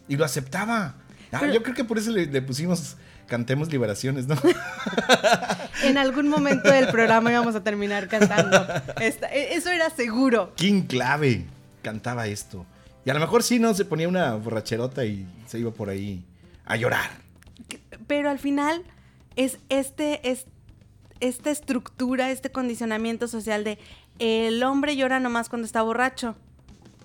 Y 0.09 0.17
lo 0.17 0.25
aceptaba. 0.25 0.95
Ah, 1.33 1.47
yo 1.47 1.63
creo 1.63 1.75
que 1.75 1.85
por 1.85 1.99
eso 1.99 2.11
le, 2.11 2.43
pusimos 2.43 2.97
cantemos 3.27 3.71
liberaciones, 3.73 4.27
¿no? 4.27 4.37
en 5.83 5.99
algún 5.99 6.29
momento 6.29 6.71
del 6.71 6.89
programa 6.89 7.31
íbamos 7.33 7.55
a 7.55 7.63
terminar 7.63 8.09
cantando. 8.09 8.67
E, 9.01 9.55
eso 9.55 9.71
era 9.71 9.91
seguro. 9.91 10.53
King 10.57 10.83
Clave 10.83 11.47
cantaba 11.83 12.27
esto. 12.27 12.67
Y 13.07 13.11
a 13.11 13.15
lo 13.15 13.21
mejor 13.21 13.45
sí, 13.45 13.61
¿no? 13.61 13.73
Se 13.73 13.85
ponía 13.85 14.09
una 14.09 14.35
borracherota 14.35 15.05
y 15.05 15.29
se 15.47 15.61
iba 15.61 15.71
por 15.71 15.89
ahí 15.89 16.25
a 16.65 16.75
llorar. 16.75 17.09
Pero 18.09 18.29
al 18.29 18.41
final 18.41 18.83
es 19.37 19.59
este, 19.69 20.29
es, 20.29 20.47
esta 21.21 21.53
estructura, 21.53 22.33
este 22.33 22.51
condicionamiento 22.51 23.29
social 23.29 23.63
de 23.63 23.79
el 24.19 24.61
hombre 24.65 24.97
llora 24.97 25.21
nomás 25.21 25.49
cuando 25.49 25.67
está 25.67 25.83
borracho. 25.83 26.35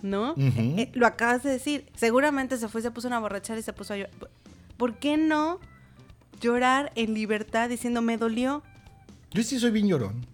¿No? 0.01 0.33
Eh, 0.39 0.51
eh, 0.57 0.91
lo 0.93 1.05
acabas 1.05 1.43
de 1.43 1.51
decir. 1.51 1.85
Seguramente 1.95 2.57
se 2.57 2.67
fue, 2.67 2.81
se 2.81 2.89
puso 2.89 3.07
una 3.07 3.19
borrachera 3.19 3.59
y 3.59 3.61
se 3.61 3.71
puso 3.71 3.93
a 3.93 3.97
llorar. 3.97 4.15
¿Por 4.77 4.97
qué 4.97 5.17
no 5.17 5.59
llorar 6.39 6.91
en 6.95 7.13
libertad 7.13 7.69
diciendo 7.69 8.01
me 8.01 8.17
dolió? 8.17 8.63
Yo 9.29 9.43
sí 9.43 9.59
soy 9.59 9.69
bien 9.69 9.87
llorón. 9.87 10.25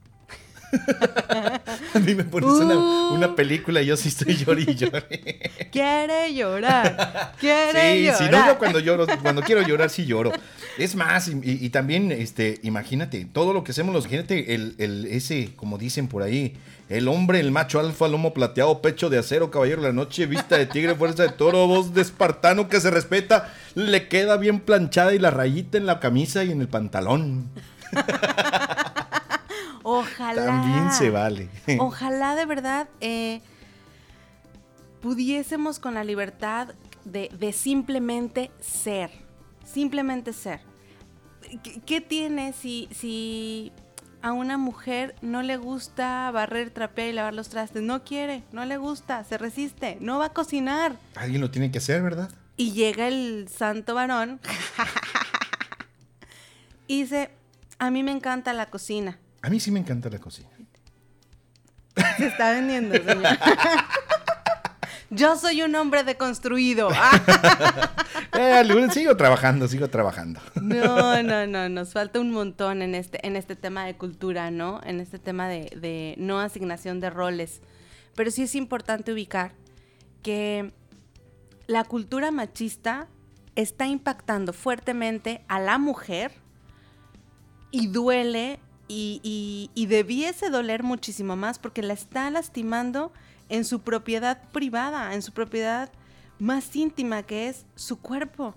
a 1.94 2.00
mí 2.00 2.16
me 2.16 2.24
pones 2.24 2.50
una, 2.50 3.28
uh. 3.28 3.36
película 3.36 3.82
y 3.82 3.88
yo 3.88 3.98
sí 3.98 4.10
estoy 4.10 4.36
llorando 4.36 4.72
y 4.72 4.76
Quiere 5.72 6.34
llorar. 6.34 7.34
Quiere 7.40 8.04
llorar. 8.04 8.18
Sí, 8.18 8.26
no, 8.32 8.58
cuando 8.58 8.80
lloro, 8.80 9.06
cuando 9.22 9.42
quiero 9.42 9.62
llorar 9.62 9.90
sí 9.90 10.06
lloro. 10.06 10.32
Es 10.78 10.96
más, 10.96 11.30
y, 11.30 11.70
también, 11.70 12.12
este, 12.12 12.60
imagínate, 12.64 13.26
todo 13.26 13.54
lo 13.54 13.64
que 13.64 13.72
hacemos 13.72 13.94
los, 13.94 14.06
imagínate, 14.06 14.54
el, 14.54 14.76
el, 14.78 15.06
ese, 15.06 15.52
como 15.56 15.78
dicen 15.78 16.08
por 16.08 16.22
ahí, 16.22 16.56
el 16.90 17.08
hombre, 17.08 17.40
el 17.40 17.52
macho 17.52 17.80
alfa, 17.80 18.08
lomo 18.08 18.34
plateado, 18.34 18.82
pecho 18.82 19.10
de 19.10 19.18
acero, 19.18 19.52
caballero 19.52 19.82
de 19.82 19.90
la 19.90 19.94
noche, 19.94 20.26
vista 20.26 20.58
de 20.58 20.68
tigre, 20.68 20.96
fuerza 20.96 21.24
de 21.24 21.30
toro, 21.30 21.68
voz 21.68 21.94
de 21.94 22.02
espartano 22.02 22.70
que 22.70 22.80
se 22.80 22.92
respeta, 22.92 23.52
le 23.76 24.08
queda 24.08 24.38
bien 24.38 24.60
planchada 24.60 25.14
y 25.14 25.20
la 25.20 25.32
rayita 25.32 25.78
en 25.78 25.86
la 25.86 26.00
camisa 26.00 26.44
y 26.44 26.52
en 26.52 26.62
el 26.62 26.68
pantalón. 26.68 27.50
Ojalá. 29.90 30.46
También 30.48 30.92
se 30.92 31.10
vale. 31.10 31.50
Ojalá 31.80 32.36
de 32.36 32.46
verdad 32.46 32.90
eh, 33.00 33.42
pudiésemos 35.02 35.80
con 35.80 35.94
la 35.94 36.04
libertad 36.04 36.74
de, 37.06 37.54
simplemente 37.54 38.52
ser. 38.60 39.10
Simplemente 39.64 40.34
ser. 40.34 40.60
¿Qué, 41.86 42.02
tiene 42.02 42.52
si, 42.52 42.90
si 42.92 43.72
a 44.22 44.34
una 44.34 44.58
mujer 44.58 45.16
no 45.22 45.42
le 45.42 45.56
gusta 45.56 46.30
barrer, 46.32 46.70
trapear 46.72 47.08
y 47.08 47.14
lavar 47.14 47.34
los 47.34 47.48
trastes? 47.48 47.82
No 47.82 48.04
quiere, 48.04 48.44
no 48.52 48.66
le 48.66 48.76
gusta, 48.76 49.24
se 49.24 49.38
resiste, 49.38 49.98
no 50.02 50.20
va 50.20 50.26
a 50.26 50.34
cocinar. 50.34 50.98
Alguien 51.16 51.40
lo 51.40 51.50
tiene 51.50 51.72
que 51.72 51.78
hacer, 51.78 52.02
¿verdad? 52.02 52.30
Y 52.58 52.74
llega 52.74 53.08
el 53.08 53.48
santo 53.48 53.96
varón 53.96 54.42
y 56.88 57.04
dice, 57.04 57.30
a 57.80 57.90
mí 57.90 58.04
me 58.04 58.12
encanta 58.12 58.52
la 58.52 58.66
cocina. 58.66 59.18
A 59.42 59.50
mí 59.50 59.60
sí 59.60 59.72
me 59.72 59.80
encanta 59.80 60.10
la 60.10 60.20
cocina. 60.20 60.50
Se 62.18 62.28
está 62.28 62.52
vendiendo, 62.52 62.96
señor. 62.96 63.38
Yo 65.10 65.38
soy 65.38 65.62
un 65.62 65.74
hombre 65.76 66.04
deconstruido. 66.04 66.90
eh, 68.38 68.88
sigo 68.92 69.16
trabajando, 69.16 69.68
sigo 69.68 69.90
trabajando. 69.90 70.42
No, 70.62 71.24
no, 71.24 71.48
no, 71.48 71.70
nos 71.70 71.94
falta 71.94 72.20
un 72.20 72.32
montón 72.32 72.82
en 72.82 72.94
este, 72.94 73.26
en 73.26 73.38
este 73.38 73.56
tema 73.56 73.86
de 73.86 73.96
cultura, 73.96 74.52
¿no? 74.52 74.82
En 74.84 75.00
este 75.00 75.18
tema 75.18 75.48
de, 75.48 75.72
de 75.80 76.16
no 76.18 76.40
asignación 76.40 77.00
de 77.00 77.10
roles. 77.10 77.62
Pero 78.16 78.32
sí 78.32 78.44
es 78.44 78.56
importante 78.56 79.14
ubicar 79.14 79.54
que 80.24 80.74
la 81.68 81.86
cultura 81.86 82.32
machista 82.32 83.08
está 83.56 83.88
impactando 83.88 84.52
fuertemente 84.52 85.46
a 85.48 85.60
la 85.60 85.78
mujer 85.78 86.32
y 87.72 87.88
duele 87.88 88.60
y, 88.88 89.86
debiese 89.88 90.50
doler 90.50 90.84
muchísimo 90.84 91.36
más 91.36 91.60
porque 91.60 91.82
la 91.82 91.94
está 91.94 92.30
lastimando 92.30 93.12
en 93.50 93.66
su 93.66 93.82
propiedad 93.82 94.42
privada, 94.52 95.14
en 95.14 95.22
su 95.22 95.32
propiedad 95.32 95.90
más 96.40 96.76
íntima 96.76 97.24
que 97.24 97.50
es 97.50 97.66
su 97.76 98.00
cuerpo. 98.00 98.56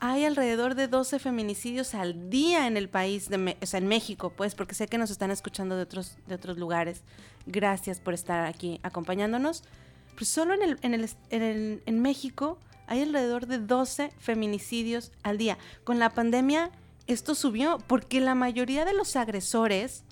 Hay 0.00 0.24
alrededor 0.24 0.74
de 0.74 0.88
12 0.88 1.18
feminicidios 1.18 1.94
al 1.94 2.28
día 2.28 2.66
en 2.66 2.76
el 2.76 2.88
país, 2.88 3.28
de, 3.30 3.56
o 3.62 3.66
sea, 3.66 3.78
en 3.78 3.86
México, 3.86 4.32
pues, 4.36 4.54
porque 4.54 4.74
sé 4.74 4.86
que 4.86 4.98
nos 4.98 5.10
están 5.10 5.30
escuchando 5.30 5.76
de 5.76 5.82
otros, 5.82 6.18
de 6.26 6.34
otros 6.34 6.58
lugares. 6.58 7.02
Gracias 7.46 8.00
por 8.00 8.12
estar 8.12 8.44
aquí 8.44 8.80
acompañándonos. 8.82 9.62
Pero 10.14 10.26
solo 10.26 10.54
en, 10.54 10.78
en, 10.82 11.82
en 11.86 12.02
México 12.02 12.58
hay 12.86 13.02
alrededor 13.02 13.46
de 13.46 13.58
12 13.58 14.12
feminicidios 14.18 15.12
al 15.22 15.38
día. 15.38 15.58
Con 15.84 15.98
la 15.98 16.10
pandemia 16.10 16.70
esto 17.06 17.34
subió 17.34 17.78
porque 17.86 18.20
la 18.20 18.34
mayoría 18.34 18.84
de 18.84 18.94
los 18.94 19.16
agresores, 19.16 20.04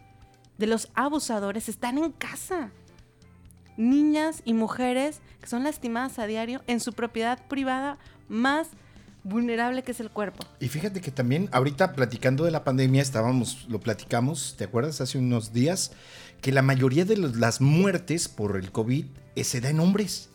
de 0.58 0.66
los 0.66 0.88
abusadores, 0.94 1.68
están 1.68 1.98
en 1.98 2.12
casa. 2.12 2.70
Niñas 3.76 4.42
y 4.44 4.54
mujeres 4.54 5.20
que 5.40 5.46
son 5.46 5.64
lastimadas 5.64 6.18
a 6.18 6.26
diario 6.26 6.62
en 6.66 6.80
su 6.80 6.92
propiedad 6.92 7.46
privada 7.48 7.98
más 8.28 8.68
vulnerable 9.24 9.82
que 9.82 9.92
es 9.92 10.00
el 10.00 10.10
cuerpo. 10.10 10.44
Y 10.60 10.68
fíjate 10.68 11.00
que 11.00 11.10
también 11.10 11.48
ahorita 11.52 11.94
platicando 11.94 12.44
de 12.44 12.50
la 12.50 12.64
pandemia 12.64 13.00
estábamos, 13.02 13.66
lo 13.68 13.80
platicamos, 13.80 14.56
¿te 14.58 14.64
acuerdas? 14.64 15.00
Hace 15.00 15.16
unos 15.18 15.52
días, 15.52 15.92
que 16.40 16.52
la 16.52 16.62
mayoría 16.62 17.04
de 17.04 17.16
las 17.16 17.60
muertes 17.60 18.28
por 18.28 18.56
el 18.56 18.72
COVID 18.72 19.06
eh, 19.36 19.44
se 19.44 19.60
da 19.60 19.70
en 19.70 19.78
hombres. 19.80 20.30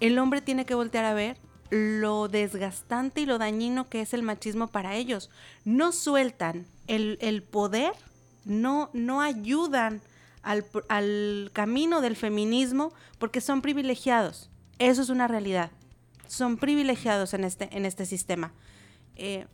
el 0.00 0.18
hombre 0.18 0.40
tiene 0.42 0.66
que 0.66 0.74
voltear 0.74 1.04
a 1.04 1.14
ver 1.14 1.38
lo 1.72 2.28
desgastante 2.28 3.22
y 3.22 3.26
lo 3.26 3.38
dañino 3.38 3.88
que 3.88 4.02
es 4.02 4.12
el 4.12 4.22
machismo 4.22 4.66
para 4.66 4.94
ellos. 4.94 5.30
No 5.64 5.90
sueltan 5.92 6.66
el, 6.86 7.16
el 7.22 7.42
poder, 7.42 7.92
no, 8.44 8.90
no 8.92 9.22
ayudan 9.22 10.02
al, 10.42 10.66
al 10.90 11.50
camino 11.54 12.02
del 12.02 12.14
feminismo 12.14 12.92
porque 13.18 13.40
son 13.40 13.62
privilegiados. 13.62 14.50
Eso 14.78 15.00
es 15.00 15.08
una 15.08 15.28
realidad. 15.28 15.70
Son 16.26 16.58
privilegiados 16.58 17.32
en 17.32 17.44
este, 17.44 17.74
en 17.74 17.86
este 17.86 18.04
sistema. 18.04 18.52
Eh, 19.16 19.46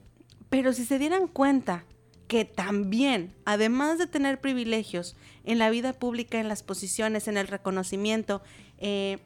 pero 0.50 0.72
si 0.72 0.84
se 0.84 0.98
dieran 0.98 1.28
cuenta 1.28 1.84
que 2.26 2.44
también, 2.44 3.32
además 3.44 3.96
de 3.96 4.08
tener 4.08 4.40
privilegios 4.40 5.14
en 5.44 5.60
la 5.60 5.70
vida 5.70 5.92
pública, 5.92 6.40
en 6.40 6.48
las 6.48 6.64
posiciones, 6.64 7.28
en 7.28 7.36
el 7.36 7.46
reconocimiento, 7.46 8.42
eh, 8.78 9.18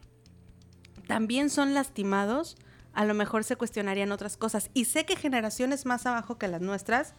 también 1.07 1.49
son 1.49 1.73
lastimados, 1.73 2.55
a 2.93 3.05
lo 3.05 3.13
mejor 3.13 3.43
se 3.43 3.55
cuestionarían 3.55 4.11
otras 4.11 4.37
cosas. 4.37 4.69
Y 4.73 4.85
sé 4.85 5.05
que 5.05 5.15
generaciones 5.15 5.85
más 5.85 6.05
abajo 6.05 6.37
que 6.37 6.47
las 6.47 6.61
nuestras 6.61 7.13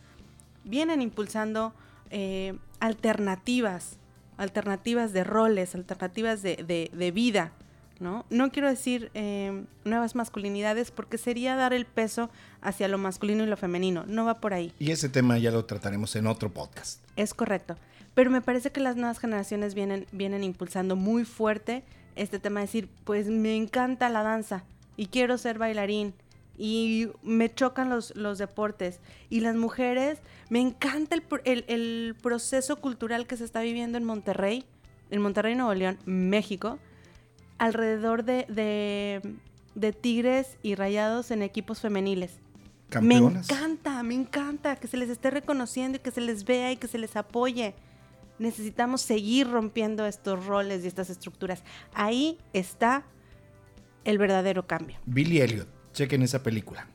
vienen 0.64 1.02
impulsando 1.02 1.74
eh, 2.10 2.56
alternativas, 2.80 3.98
alternativas 4.36 5.12
de 5.12 5.24
roles, 5.24 5.74
alternativas 5.74 6.42
de, 6.42 6.56
de- 6.56 6.90
de 6.92 7.10
vida. 7.10 7.52
¿no? 8.00 8.26
no 8.28 8.50
quiero 8.50 8.68
decir 8.68 9.10
eh, 9.14 9.64
nuevas 9.84 10.14
masculinidades 10.16 10.90
porque 10.90 11.16
sería 11.16 11.54
dar 11.54 11.72
el 11.72 11.86
peso 11.86 12.28
hacia 12.60 12.88
lo 12.88 12.98
masculino 12.98 13.44
y 13.44 13.46
lo 13.46 13.56
femenino. 13.56 14.04
No 14.08 14.24
va 14.24 14.40
por 14.40 14.52
ahí. 14.52 14.72
Y 14.78 14.90
ese 14.90 15.08
tema 15.08 15.38
ya 15.38 15.50
lo 15.52 15.64
trataremos 15.64 16.14
en 16.16 16.26
otro 16.26 16.50
podcast. 16.52 17.00
Es 17.16 17.34
correcto. 17.34 17.76
Pero 18.14 18.30
me 18.30 18.40
parece 18.42 18.70
que 18.72 18.80
las 18.80 18.96
nuevas 18.96 19.18
generaciones 19.18 19.74
vienen, 19.74 20.06
vienen 20.12 20.42
impulsando 20.44 20.96
muy 20.96 21.24
fuerte 21.24 21.84
este 22.16 22.38
tema 22.38 22.60
de 22.60 22.66
decir, 22.66 22.88
pues 23.04 23.28
me 23.28 23.56
encanta 23.56 24.08
la 24.08 24.22
danza 24.22 24.64
y 24.96 25.06
quiero 25.06 25.38
ser 25.38 25.58
bailarín 25.58 26.14
y 26.56 27.08
me 27.22 27.52
chocan 27.52 27.88
los, 27.90 28.14
los 28.16 28.38
deportes. 28.38 29.00
Y 29.28 29.40
las 29.40 29.56
mujeres, 29.56 30.20
me 30.50 30.60
encanta 30.60 31.16
el, 31.16 31.24
el- 31.44 31.64
el 31.68 32.16
proceso 32.22 32.76
cultural 32.80 33.26
que 33.26 33.36
se 33.36 33.44
está 33.44 33.60
viviendo 33.60 33.98
en 33.98 34.04
Monterrey, 34.04 34.64
en 35.10 35.20
Monterrey, 35.20 35.54
Nuevo 35.56 35.74
León, 35.74 35.98
México, 36.04 36.78
alrededor 37.58 38.24
de, 38.24 38.46
de, 38.48 39.34
de 39.74 39.92
tigres 39.92 40.56
y 40.62 40.74
rayados 40.74 41.30
en 41.30 41.42
equipos 41.42 41.80
femeniles. 41.80 42.38
Campeonas. 42.88 43.48
Me 43.50 43.54
encanta, 43.56 44.02
me 44.02 44.14
encanta 44.14 44.76
que 44.76 44.86
se 44.86 44.96
les 44.96 45.08
esté 45.10 45.30
reconociendo 45.30 45.96
y 45.96 46.00
que 46.00 46.10
se 46.10 46.20
les 46.20 46.44
vea 46.44 46.70
y 46.72 46.76
que 46.76 46.86
se 46.86 46.98
les 46.98 47.16
apoye. 47.16 47.74
Necesitamos 48.38 49.00
seguir 49.02 49.48
rompiendo 49.50 50.06
estos 50.06 50.46
roles 50.46 50.84
y 50.84 50.86
estas 50.88 51.10
estructuras. 51.10 51.62
Ahí 51.94 52.38
está 52.52 53.04
el 54.04 54.18
verdadero 54.18 54.66
cambio. 54.66 54.96
Billy 55.06 55.40
Elliot, 55.40 55.68
chequen 55.92 56.22
esa 56.22 56.42
película. 56.42 56.86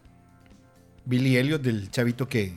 Billy 1.05 1.37
Elliot, 1.37 1.61
del 1.61 1.89
chavito 1.91 2.27
que, 2.27 2.53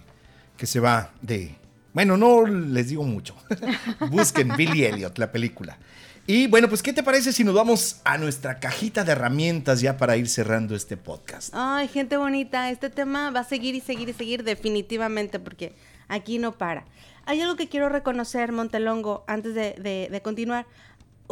que 0.56 0.66
se 0.66 0.80
va 0.80 1.10
de... 1.22 1.54
Bueno, 1.94 2.16
no 2.16 2.46
les 2.46 2.88
digo 2.88 3.04
mucho. 3.04 3.34
Busquen 4.10 4.56
Billy 4.56 4.84
Elliot, 4.84 5.18
la 5.18 5.30
película. 5.30 5.78
Y 6.26 6.46
bueno, 6.46 6.68
pues 6.68 6.82
¿qué 6.82 6.92
te 6.92 7.02
parece 7.02 7.32
si 7.32 7.42
nos 7.44 7.54
vamos 7.54 8.00
a 8.04 8.16
nuestra 8.16 8.60
cajita 8.60 9.04
de 9.04 9.12
herramientas 9.12 9.80
ya 9.80 9.96
para 9.96 10.16
ir 10.16 10.28
cerrando 10.28 10.74
este 10.76 10.96
podcast? 10.96 11.50
Ay, 11.52 11.88
gente 11.88 12.16
bonita, 12.16 12.70
este 12.70 12.90
tema 12.90 13.30
va 13.30 13.40
a 13.40 13.44
seguir 13.44 13.74
y 13.74 13.80
seguir 13.80 14.08
y 14.08 14.12
seguir 14.12 14.44
definitivamente 14.44 15.38
porque 15.40 15.74
aquí 16.08 16.38
no 16.38 16.52
para. 16.56 16.84
Hay 17.24 17.40
algo 17.40 17.56
que 17.56 17.68
quiero 17.68 17.88
reconocer, 17.88 18.52
Montelongo, 18.52 19.24
antes 19.26 19.54
de, 19.54 19.74
de- 19.78 20.08
de 20.10 20.22
continuar. 20.22 20.66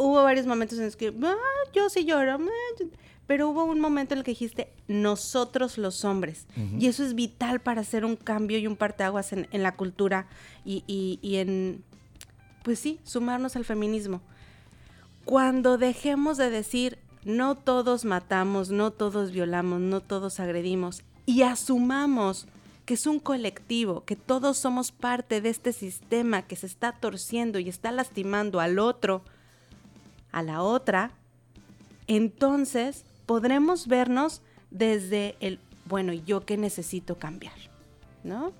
Hubo 0.01 0.23
varios 0.23 0.45
momentos 0.47 0.77
en 0.79 0.85
los 0.85 0.95
que, 0.95 1.13
"Ah, 1.23 1.35
yo 1.73 1.89
sí 1.89 2.05
lloro, 2.05 2.33
ah", 2.33 2.83
pero 3.27 3.49
hubo 3.49 3.63
un 3.65 3.79
momento 3.79 4.13
en 4.13 4.19
el 4.19 4.23
que 4.23 4.31
dijiste, 4.31 4.71
nosotros 4.87 5.77
los 5.77 6.03
hombres. 6.03 6.47
Y 6.79 6.87
eso 6.87 7.03
es 7.05 7.13
vital 7.15 7.61
para 7.61 7.81
hacer 7.81 8.03
un 8.03 8.15
cambio 8.15 8.57
y 8.57 8.67
un 8.67 8.75
parteaguas 8.75 9.31
en, 9.31 9.47
en 9.51 9.63
la 9.63 9.75
cultura 9.75 10.27
y, 10.65 10.83
y- 10.87 11.19
y 11.21 11.35
en, 11.37 11.83
pues 12.63 12.79
sí, 12.79 12.99
sumarnos 13.03 13.55
al 13.55 13.63
feminismo. 13.65 14.21
Cuando 15.25 15.77
dejemos 15.77 16.37
de 16.37 16.49
decir, 16.49 16.97
no 17.23 17.55
todos 17.55 18.03
matamos, 18.05 18.69
no 18.71 18.91
todos 18.91 19.31
violamos, 19.31 19.79
no 19.79 20.01
todos 20.01 20.39
agredimos, 20.39 21.03
y 21.25 21.43
asumamos 21.43 22.47
que 22.85 22.95
es 22.95 23.05
un 23.05 23.19
colectivo, 23.19 24.03
que 24.03 24.15
todos 24.15 24.57
somos 24.57 24.91
parte 24.91 25.39
de 25.39 25.49
este 25.49 25.71
sistema 25.71 26.41
que 26.41 26.55
se 26.55 26.65
está 26.65 26.93
torciendo 26.93 27.59
y 27.59 27.69
está 27.69 27.91
lastimando 27.91 28.59
al 28.59 28.79
otro, 28.79 29.23
a 30.31 30.43
la 30.43 30.61
otra, 30.61 31.11
entonces 32.07 33.05
podremos 33.25 33.87
vernos 33.87 34.41
desde 34.69 35.35
el, 35.39 35.59
bueno, 35.85 36.13
¿yo 36.13 36.45
qué 36.45 36.57
necesito 36.57 37.17
cambiar? 37.17 37.53
¿No? 38.23 38.53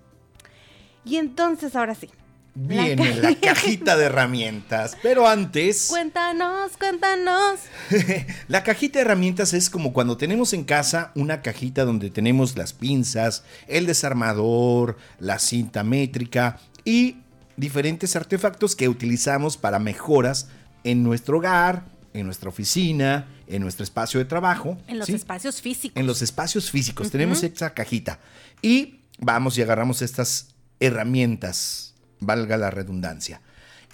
Y 1.03 1.17
entonces, 1.17 1.75
ahora 1.75 1.95
sí. 1.95 2.09
la 2.55 2.83
Viene 2.83 3.15
la 3.15 3.35
cajita 3.41 3.97
de 3.97 4.05
herramientas, 4.05 4.97
pero 5.01 5.27
antes... 5.27 5.87
Cuéntanos, 5.89 6.77
cuéntanos. 6.77 7.59
La 8.47 8.63
cajita 8.63 8.99
de 8.99 9.05
herramientas 9.05 9.53
es 9.53 9.69
como 9.69 9.93
cuando 9.93 10.17
tenemos 10.17 10.53
en 10.53 10.63
casa 10.63 11.11
una 11.15 11.41
cajita 11.41 11.85
donde 11.85 12.09
tenemos 12.09 12.55
las 12.55 12.73
pinzas, 12.73 13.43
el 13.67 13.85
desarmador, 13.85 14.97
la 15.19 15.39
cinta 15.39 15.83
métrica 15.83 16.59
y 16.85 17.17
diferentes 17.57 18.15
artefactos 18.15 18.75
que 18.75 18.89
utilizamos 18.89 19.57
para 19.57 19.79
mejoras 19.79 20.49
en 20.83 21.03
nuestro 21.03 21.37
hogar, 21.37 21.85
en 22.13 22.25
nuestra 22.25 22.49
oficina, 22.49 23.27
en 23.47 23.61
nuestro 23.61 23.83
espacio 23.83 24.19
de 24.19 24.25
trabajo. 24.25 24.77
En 24.87 24.99
los 24.99 25.07
¿sí? 25.07 25.13
espacios 25.13 25.61
físicos. 25.61 25.99
En 25.99 26.07
los 26.07 26.21
espacios 26.21 26.71
físicos 26.71 27.11
tenemos 27.11 27.43
esta 27.43 27.73
cajita. 27.73 28.19
Y 28.61 29.01
vamos 29.19 29.57
y 29.57 29.61
agarramos 29.61 30.01
estas 30.01 30.49
herramientas, 30.79 31.93
valga 32.19 32.57
la 32.57 32.71
redundancia. 32.71 33.41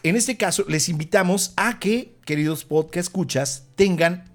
En 0.04 0.15
este 0.15 0.38
caso, 0.38 0.65
les 0.67 0.89
invitamos 0.89 1.54
a 1.58 1.80
que, 1.80 2.15
queridos 2.26 2.63
podcast 2.63 3.08
escuchas, 3.08 3.65
tengan 3.76 4.26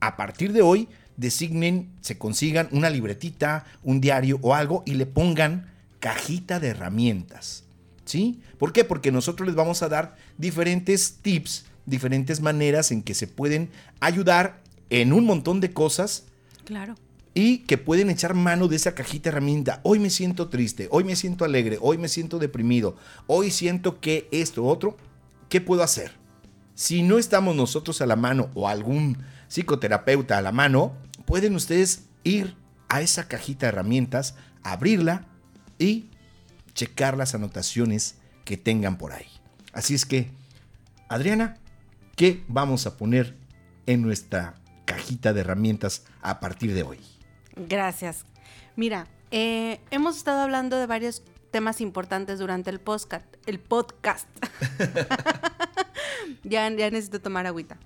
a 0.00 0.16
partir 0.16 0.52
de 0.52 0.62
hoy, 0.62 0.88
designen, 1.16 1.92
se 2.00 2.18
consigan 2.18 2.68
una 2.72 2.90
libretita, 2.90 3.64
un 3.82 4.00
diario 4.00 4.38
o 4.42 4.54
algo 4.54 4.82
y 4.86 4.94
le 4.94 5.06
pongan 5.06 5.72
cajita 6.00 6.60
de 6.60 6.68
herramientas. 6.68 7.64
¿Sí? 8.04 8.42
¿Por 8.58 8.72
qué? 8.72 8.84
Porque 8.84 9.12
nosotros 9.12 9.46
les 9.46 9.54
vamos 9.54 9.82
a 9.82 9.88
dar 9.88 10.16
diferentes 10.36 11.18
tips, 11.22 11.66
diferentes 11.86 12.40
maneras 12.40 12.90
en 12.92 13.02
que 13.02 13.14
se 13.14 13.26
pueden 13.26 13.70
ayudar 14.00 14.62
en 14.90 15.12
un 15.12 15.24
montón 15.24 15.60
de 15.60 15.72
cosas 15.72 16.24
Claro. 16.64 16.94
y 17.34 17.58
que 17.58 17.78
pueden 17.78 18.10
echar 18.10 18.34
mano 18.34 18.68
de 18.68 18.76
esa 18.76 18.94
cajita 18.94 19.30
herramienta. 19.30 19.80
Hoy 19.82 19.98
me 19.98 20.10
siento 20.10 20.48
triste, 20.48 20.88
hoy 20.90 21.04
me 21.04 21.16
siento 21.16 21.44
alegre, 21.44 21.78
hoy 21.80 21.98
me 21.98 22.08
siento 22.08 22.38
deprimido, 22.38 22.96
hoy 23.26 23.50
siento 23.50 24.00
que 24.00 24.28
esto, 24.30 24.64
otro, 24.64 24.96
¿qué 25.48 25.60
puedo 25.60 25.82
hacer? 25.82 26.12
Si 26.74 27.02
no 27.02 27.18
estamos 27.18 27.54
nosotros 27.56 28.00
a 28.00 28.06
la 28.06 28.16
mano 28.16 28.50
o 28.54 28.68
algún 28.68 29.18
psicoterapeuta 29.48 30.38
a 30.38 30.42
la 30.42 30.52
mano, 30.52 30.92
pueden 31.26 31.54
ustedes 31.54 32.04
ir 32.24 32.54
a 32.88 33.00
esa 33.00 33.28
cajita 33.28 33.66
de 33.66 33.72
herramientas, 33.72 34.34
abrirla 34.62 35.26
y 35.78 36.06
checar 36.74 37.16
las 37.16 37.34
anotaciones 37.34 38.16
que 38.44 38.56
tengan 38.56 38.96
por 38.98 39.12
ahí. 39.12 39.26
Así 39.72 39.94
es 39.94 40.04
que, 40.06 40.30
Adriana, 41.08 41.56
¿qué 42.16 42.42
vamos 42.48 42.86
a 42.86 42.96
poner 42.96 43.36
en 43.86 44.02
nuestra 44.02 44.54
cajita 44.84 45.32
de 45.32 45.40
herramientas 45.40 46.04
a 46.20 46.40
partir 46.40 46.74
de 46.74 46.82
hoy? 46.82 46.98
Gracias. 47.56 48.24
Mira, 48.76 49.06
eh, 49.30 49.80
hemos 49.90 50.16
estado 50.16 50.40
hablando 50.40 50.76
de 50.76 50.86
varios 50.86 51.22
temas 51.50 51.80
importantes 51.80 52.38
durante 52.38 52.70
el 52.70 52.80
podcast. 52.80 53.26
El 53.46 53.58
podcast. 53.60 54.28
ya, 56.42 56.68
ya 56.70 56.90
necesito 56.90 57.20
tomar 57.20 57.46
agüita. 57.46 57.76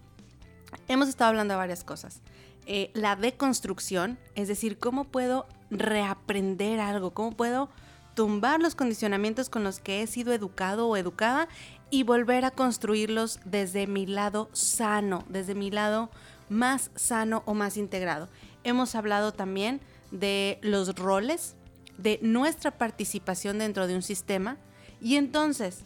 Hemos 0.88 1.08
estado 1.08 1.30
hablando 1.30 1.54
de 1.54 1.58
varias 1.58 1.84
cosas. 1.84 2.20
Eh, 2.66 2.90
la 2.94 3.16
deconstrucción, 3.16 4.18
es 4.34 4.48
decir, 4.48 4.78
cómo 4.78 5.04
puedo 5.04 5.46
reaprender 5.70 6.80
algo, 6.80 7.12
cómo 7.12 7.32
puedo 7.32 7.68
tumbar 8.14 8.60
los 8.60 8.74
condicionamientos 8.74 9.50
con 9.50 9.62
los 9.62 9.78
que 9.78 10.02
he 10.02 10.06
sido 10.06 10.32
educado 10.32 10.88
o 10.88 10.96
educada 10.96 11.48
y 11.90 12.02
volver 12.02 12.44
a 12.44 12.50
construirlos 12.50 13.40
desde 13.44 13.86
mi 13.86 14.06
lado 14.06 14.48
sano, 14.52 15.24
desde 15.28 15.54
mi 15.54 15.70
lado 15.70 16.10
más 16.48 16.90
sano 16.94 17.42
o 17.46 17.54
más 17.54 17.76
integrado. 17.76 18.28
Hemos 18.64 18.94
hablado 18.94 19.32
también 19.32 19.80
de 20.10 20.58
los 20.62 20.96
roles, 20.96 21.54
de 21.98 22.18
nuestra 22.22 22.72
participación 22.72 23.58
dentro 23.58 23.86
de 23.86 23.94
un 23.94 24.02
sistema 24.02 24.56
y 25.00 25.16
entonces, 25.16 25.84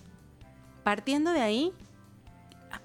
partiendo 0.83 1.33
de 1.33 1.43
ahí, 1.43 1.73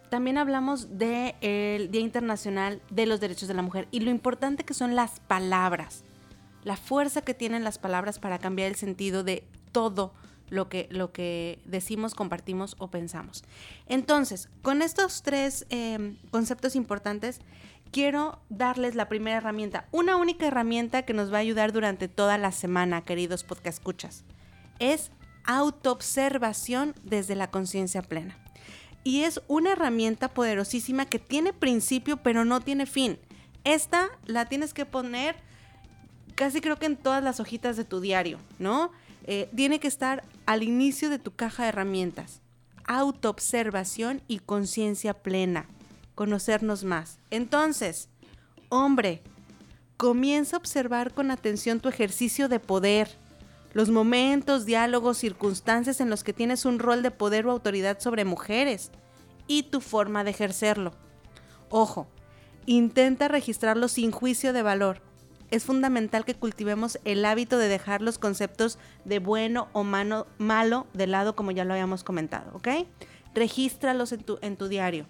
también 0.09 0.37
hablamos 0.37 0.97
del 0.97 1.91
Día 1.91 2.01
Internacional 2.01 2.81
de 2.89 3.05
los 3.05 3.19
Derechos 3.19 3.47
de 3.47 3.53
la 3.53 3.61
Mujer 3.61 3.87
y 3.91 4.01
lo 4.01 4.11
importante 4.11 4.63
que 4.63 4.73
son 4.73 4.95
las 4.95 5.19
palabras, 5.21 6.03
la 6.63 6.77
fuerza 6.77 7.21
que 7.21 7.33
tienen 7.33 7.63
las 7.63 7.77
palabras 7.77 8.19
para 8.19 8.39
cambiar 8.39 8.69
el 8.69 8.75
sentido 8.75 9.23
de 9.23 9.43
todo 9.71 10.13
lo 10.49 10.69
que, 10.69 10.87
lo 10.91 11.11
que 11.11 11.59
decimos, 11.65 12.15
compartimos 12.15 12.75
o 12.79 12.89
pensamos. 12.89 13.43
Entonces, 13.87 14.49
con 14.61 14.81
estos 14.81 15.21
tres 15.23 15.65
em, 15.69 16.17
conceptos 16.31 16.75
importantes, 16.75 17.39
quiero 17.91 18.39
darles 18.49 18.95
la 18.95 19.07
primera 19.07 19.37
herramienta, 19.37 19.87
una 19.91 20.17
única 20.17 20.47
herramienta 20.47 21.03
que 21.03 21.13
nos 21.13 21.31
va 21.31 21.37
a 21.37 21.41
ayudar 21.41 21.71
durante 21.71 22.07
toda 22.07 22.37
la 22.37 22.51
semana, 22.51 23.01
queridos 23.01 23.43
podcast 23.43 23.79
escuchas. 23.79 24.23
Es 24.79 25.11
autoobservación 25.45 26.95
desde 27.03 27.35
la 27.35 27.49
conciencia 27.51 28.01
plena. 28.01 28.37
Y 29.03 29.21
es 29.21 29.39
una 29.47 29.73
herramienta 29.73 30.29
poderosísima 30.29 31.05
que 31.05 31.19
tiene 31.19 31.53
principio 31.53 32.17
pero 32.17 32.43
no 32.43 32.59
tiene 32.59 32.85
fin. 32.85 33.19
Esta 33.63 34.09
la 34.25 34.45
tienes 34.45 34.73
que 34.73 34.85
poner 34.85 35.35
casi 36.35 36.61
creo 36.61 36.77
que 36.77 36.85
en 36.85 36.97
todas 36.97 37.23
las 37.23 37.39
hojitas 37.39 37.77
de 37.77 37.85
tu 37.85 38.01
diario, 38.01 38.39
¿no? 38.59 38.91
Eh, 39.27 39.49
tiene 39.55 39.79
que 39.79 39.87
estar 39.87 40.23
al 40.45 40.61
inicio 40.61 41.09
de 41.09 41.17
tu 41.17 41.35
caja 41.35 41.63
de 41.63 41.69
herramientas. 41.69 42.41
Autoobservación 42.85 44.21
y 44.27 44.37
conciencia 44.37 45.15
plena. 45.15 45.65
Conocernos 46.13 46.83
más. 46.83 47.17
Entonces, 47.31 48.07
hombre, 48.69 49.23
comienza 49.97 50.55
a 50.55 50.59
observar 50.59 51.11
con 51.13 51.31
atención 51.31 51.79
tu 51.79 51.89
ejercicio 51.89 52.47
de 52.49 52.59
poder, 52.59 53.09
los 53.73 53.89
momentos, 53.89 54.65
diálogos, 54.65 55.17
circunstancias 55.17 55.99
en 55.99 56.11
los 56.11 56.23
que 56.23 56.31
tienes 56.31 56.63
un 56.63 56.77
rol 56.77 57.01
de 57.01 57.11
poder 57.11 57.47
o 57.47 57.51
autoridad 57.51 57.99
sobre 57.99 58.25
mujeres 58.25 58.91
y 59.47 59.63
tu 59.63 59.81
forma 59.81 60.23
de 60.23 60.29
ejercerlo. 60.29 60.93
Ojo, 61.69 62.07
intenta 62.67 63.27
registrarlo 63.27 63.87
sin 63.87 64.11
juicio 64.11 64.53
de 64.53 64.61
valor 64.61 65.01
es 65.51 65.63
fundamental 65.63 66.25
que 66.25 66.35
cultivemos 66.35 66.99
el 67.05 67.25
hábito 67.25 67.57
de 67.57 67.67
dejar 67.67 68.01
los 68.01 68.17
conceptos 68.17 68.77
de 69.03 69.19
bueno 69.19 69.67
o 69.73 69.83
malo 69.83 70.87
de 70.93 71.07
lado, 71.07 71.35
como 71.35 71.51
ya 71.51 71.65
lo 71.65 71.73
habíamos 71.73 72.03
comentado, 72.03 72.51
¿ok? 72.53 72.67
Regístralos 73.33 74.11
en 74.11 74.23
tu, 74.23 74.39
en 74.41 74.57
tu 74.57 74.67
diario. 74.67 75.05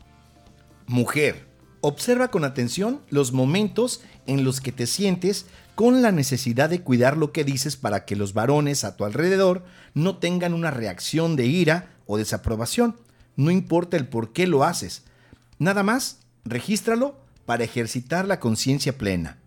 Mujer, 0.88 1.48
observa 1.82 2.30
con 2.30 2.44
atención 2.44 3.02
los 3.10 3.32
momentos 3.32 4.02
en 4.26 4.44
los 4.44 4.62
que 4.62 4.72
te 4.72 4.88
sientes 4.88 5.46
con 5.76 6.02
la 6.02 6.12
necesidad 6.12 6.70
de 6.70 6.82
cuidar 6.82 7.18
lo 7.18 7.32
que 7.32 7.44
dices 7.44 7.76
para 7.76 8.06
que 8.06 8.16
los 8.16 8.34
varones 8.34 8.84
a 8.84 8.96
tu 8.96 9.06
alrededor 9.06 9.64
no 9.94 10.18
tengan 10.18 10.54
una 10.54 10.72
reacción 10.72 11.36
de 11.36 11.46
ira 11.46 11.90
o 12.06 12.18
desaprobación. 12.18 12.96
No 13.36 13.52
importa 13.52 13.98
el 13.98 14.08
por 14.08 14.32
qué 14.32 14.48
lo 14.48 14.64
haces. 14.64 15.04
Nada 15.60 15.84
más, 15.84 16.20
regístralo 16.46 17.20
para 17.46 17.64
ejercitar 17.64 18.26
la 18.26 18.40
conciencia 18.40 18.98
plena. 18.98 19.38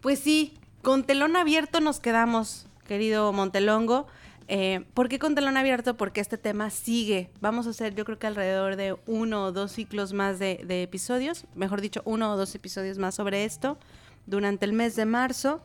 Pues 0.00 0.20
sí, 0.20 0.54
con 0.82 1.04
telón 1.04 1.36
abierto 1.36 1.80
nos 1.80 2.00
quedamos, 2.00 2.66
querido 2.86 3.30
Montelongo. 3.32 4.06
Eh, 4.48 4.84
¿Por 4.92 5.08
qué 5.08 5.18
con 5.18 5.34
telón 5.34 5.56
abierto? 5.56 5.96
Porque 5.96 6.20
este 6.20 6.36
tema 6.38 6.70
sigue. 6.70 7.30
Vamos 7.40 7.66
a 7.66 7.70
hacer, 7.70 7.94
yo 7.94 8.04
creo 8.04 8.18
que 8.18 8.26
alrededor 8.26 8.76
de 8.76 8.94
uno 9.06 9.44
o 9.44 9.52
dos 9.52 9.72
ciclos 9.72 10.12
más 10.12 10.38
de, 10.38 10.60
de 10.66 10.82
episodios, 10.82 11.46
mejor 11.54 11.80
dicho, 11.80 12.02
uno 12.04 12.32
o 12.32 12.36
dos 12.36 12.54
episodios 12.54 12.98
más 12.98 13.14
sobre 13.14 13.44
esto 13.44 13.78
durante 14.26 14.64
el 14.64 14.72
mes 14.72 14.96
de 14.96 15.06
marzo. 15.06 15.62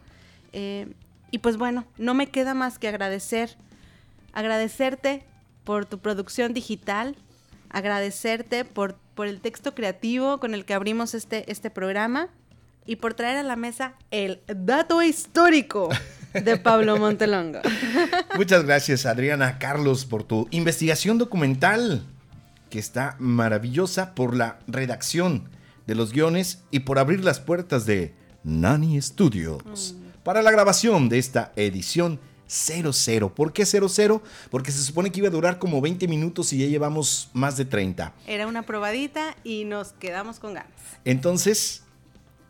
Eh, 0.53 0.87
y 1.31 1.39
pues 1.39 1.57
bueno, 1.57 1.85
no 1.97 2.13
me 2.13 2.27
queda 2.27 2.53
más 2.53 2.79
que 2.79 2.87
agradecer, 2.87 3.55
agradecerte 4.33 5.23
por 5.63 5.85
tu 5.85 5.99
producción 5.99 6.53
digital, 6.53 7.15
agradecerte 7.69 8.65
por, 8.65 8.95
por 9.15 9.27
el 9.27 9.39
texto 9.41 9.75
creativo 9.75 10.39
con 10.39 10.53
el 10.53 10.65
que 10.65 10.73
abrimos 10.73 11.13
este, 11.13 11.51
este 11.51 11.69
programa 11.69 12.29
y 12.85 12.95
por 12.95 13.13
traer 13.13 13.37
a 13.37 13.43
la 13.43 13.55
mesa 13.55 13.93
el 14.09 14.41
dato 14.47 15.03
histórico 15.03 15.89
de 16.33 16.57
Pablo 16.57 16.97
Montelongo. 16.97 17.59
Muchas 18.35 18.65
gracias 18.65 19.05
Adriana 19.05 19.59
Carlos 19.59 20.05
por 20.05 20.23
tu 20.23 20.47
investigación 20.49 21.19
documental 21.19 22.03
que 22.71 22.79
está 22.79 23.15
maravillosa 23.19 24.15
por 24.15 24.35
la 24.35 24.59
redacción 24.67 25.49
de 25.85 25.95
los 25.95 26.13
guiones 26.13 26.63
y 26.71 26.81
por 26.81 26.99
abrir 26.99 27.23
las 27.23 27.39
puertas 27.39 27.85
de 27.85 28.13
Nani 28.43 29.01
Studios 29.01 29.95
para 30.23 30.41
la 30.41 30.51
grabación 30.51 31.09
de 31.09 31.17
esta 31.17 31.51
edición 31.55 32.19
00. 32.47 33.33
¿Por 33.33 33.53
qué 33.53 33.65
00? 33.65 34.21
Porque 34.49 34.71
se 34.71 34.83
supone 34.83 35.11
que 35.11 35.19
iba 35.19 35.27
a 35.27 35.31
durar 35.31 35.59
como 35.59 35.81
20 35.81 36.07
minutos 36.07 36.51
y 36.53 36.59
ya 36.59 36.65
llevamos 36.67 37.29
más 37.33 37.57
de 37.57 37.65
30. 37.65 38.13
Era 38.27 38.47
una 38.47 38.63
probadita 38.63 39.35
y 39.43 39.65
nos 39.65 39.93
quedamos 39.93 40.39
con 40.39 40.53
ganas. 40.55 40.71
Entonces, 41.05 41.83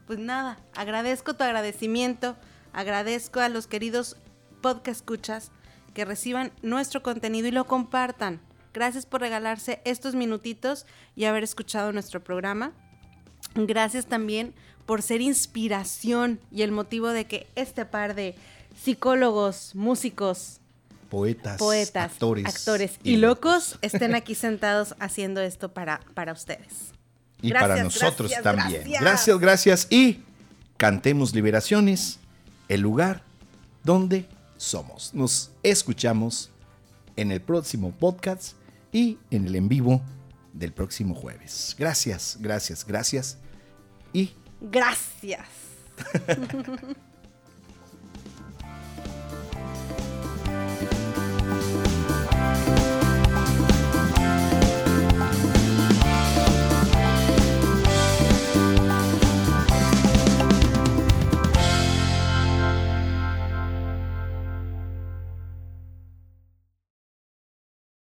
Pues 0.07 0.19
nada, 0.19 0.59
agradezco 0.73 1.35
tu 1.35 1.43
agradecimiento, 1.43 2.35
agradezco 2.73 3.41
a 3.41 3.49
los 3.49 3.67
queridos 3.67 4.17
podcast 4.61 5.01
escuchas 5.01 5.51
que 5.93 6.05
reciban 6.05 6.51
nuestro 6.61 7.03
contenido 7.03 7.47
y 7.47 7.51
lo 7.51 7.65
compartan. 7.65 8.41
Gracias 8.73 9.05
por 9.05 9.21
regalarse 9.21 9.81
estos 9.85 10.15
minutitos 10.15 10.85
y 11.15 11.25
haber 11.25 11.43
escuchado 11.43 11.91
nuestro 11.91 12.23
programa. 12.23 12.71
Gracias 13.55 14.05
también 14.05 14.53
por 14.89 15.03
ser 15.03 15.21
inspiración 15.21 16.39
y 16.51 16.63
el 16.63 16.71
motivo 16.71 17.09
de 17.09 17.25
que 17.25 17.45
este 17.53 17.85
par 17.85 18.15
de 18.15 18.33
psicólogos, 18.83 19.75
músicos, 19.75 20.61
poetas, 21.11 21.59
poetas, 21.59 22.13
actores, 22.13 22.47
actores, 22.47 22.99
y, 23.03 23.17
locos 23.17 23.77
estén 23.83 24.15
aquí 24.15 24.33
sentados 24.33 24.95
haciendo 24.97 25.41
esto 25.41 25.71
para, 25.71 26.01
para 26.15 26.33
ustedes. 26.33 26.89
Y 27.39 27.49
Gracias, 27.49 27.69
para 27.69 27.83
nosotros 27.83 28.31
gracias, 28.31 28.43
también. 28.43 28.81
gracias. 28.81 29.01
gracias, 29.03 29.39
gracias. 29.39 29.87
Y 29.91 30.23
cantemos 30.77 31.35
liberaciones, 31.35 32.17
el 32.67 32.81
lugar 32.81 33.21
donde 33.83 34.25
somos. 34.57 35.13
Nos 35.13 35.51
escuchamos 35.61 36.49
en 37.15 37.31
el 37.31 37.41
próximo 37.41 37.91
podcast 37.91 38.53
y 38.91 39.19
en 39.29 39.45
el 39.45 39.55
en 39.55 39.69
vivo 39.69 40.01
del 40.51 40.73
próximo 40.73 41.13
jueves. 41.13 41.75
Gracias, 41.77 42.37
gracias, 42.41 42.83
gracias. 42.87 43.37
Y 44.13 44.33
Gracias. 44.61 45.47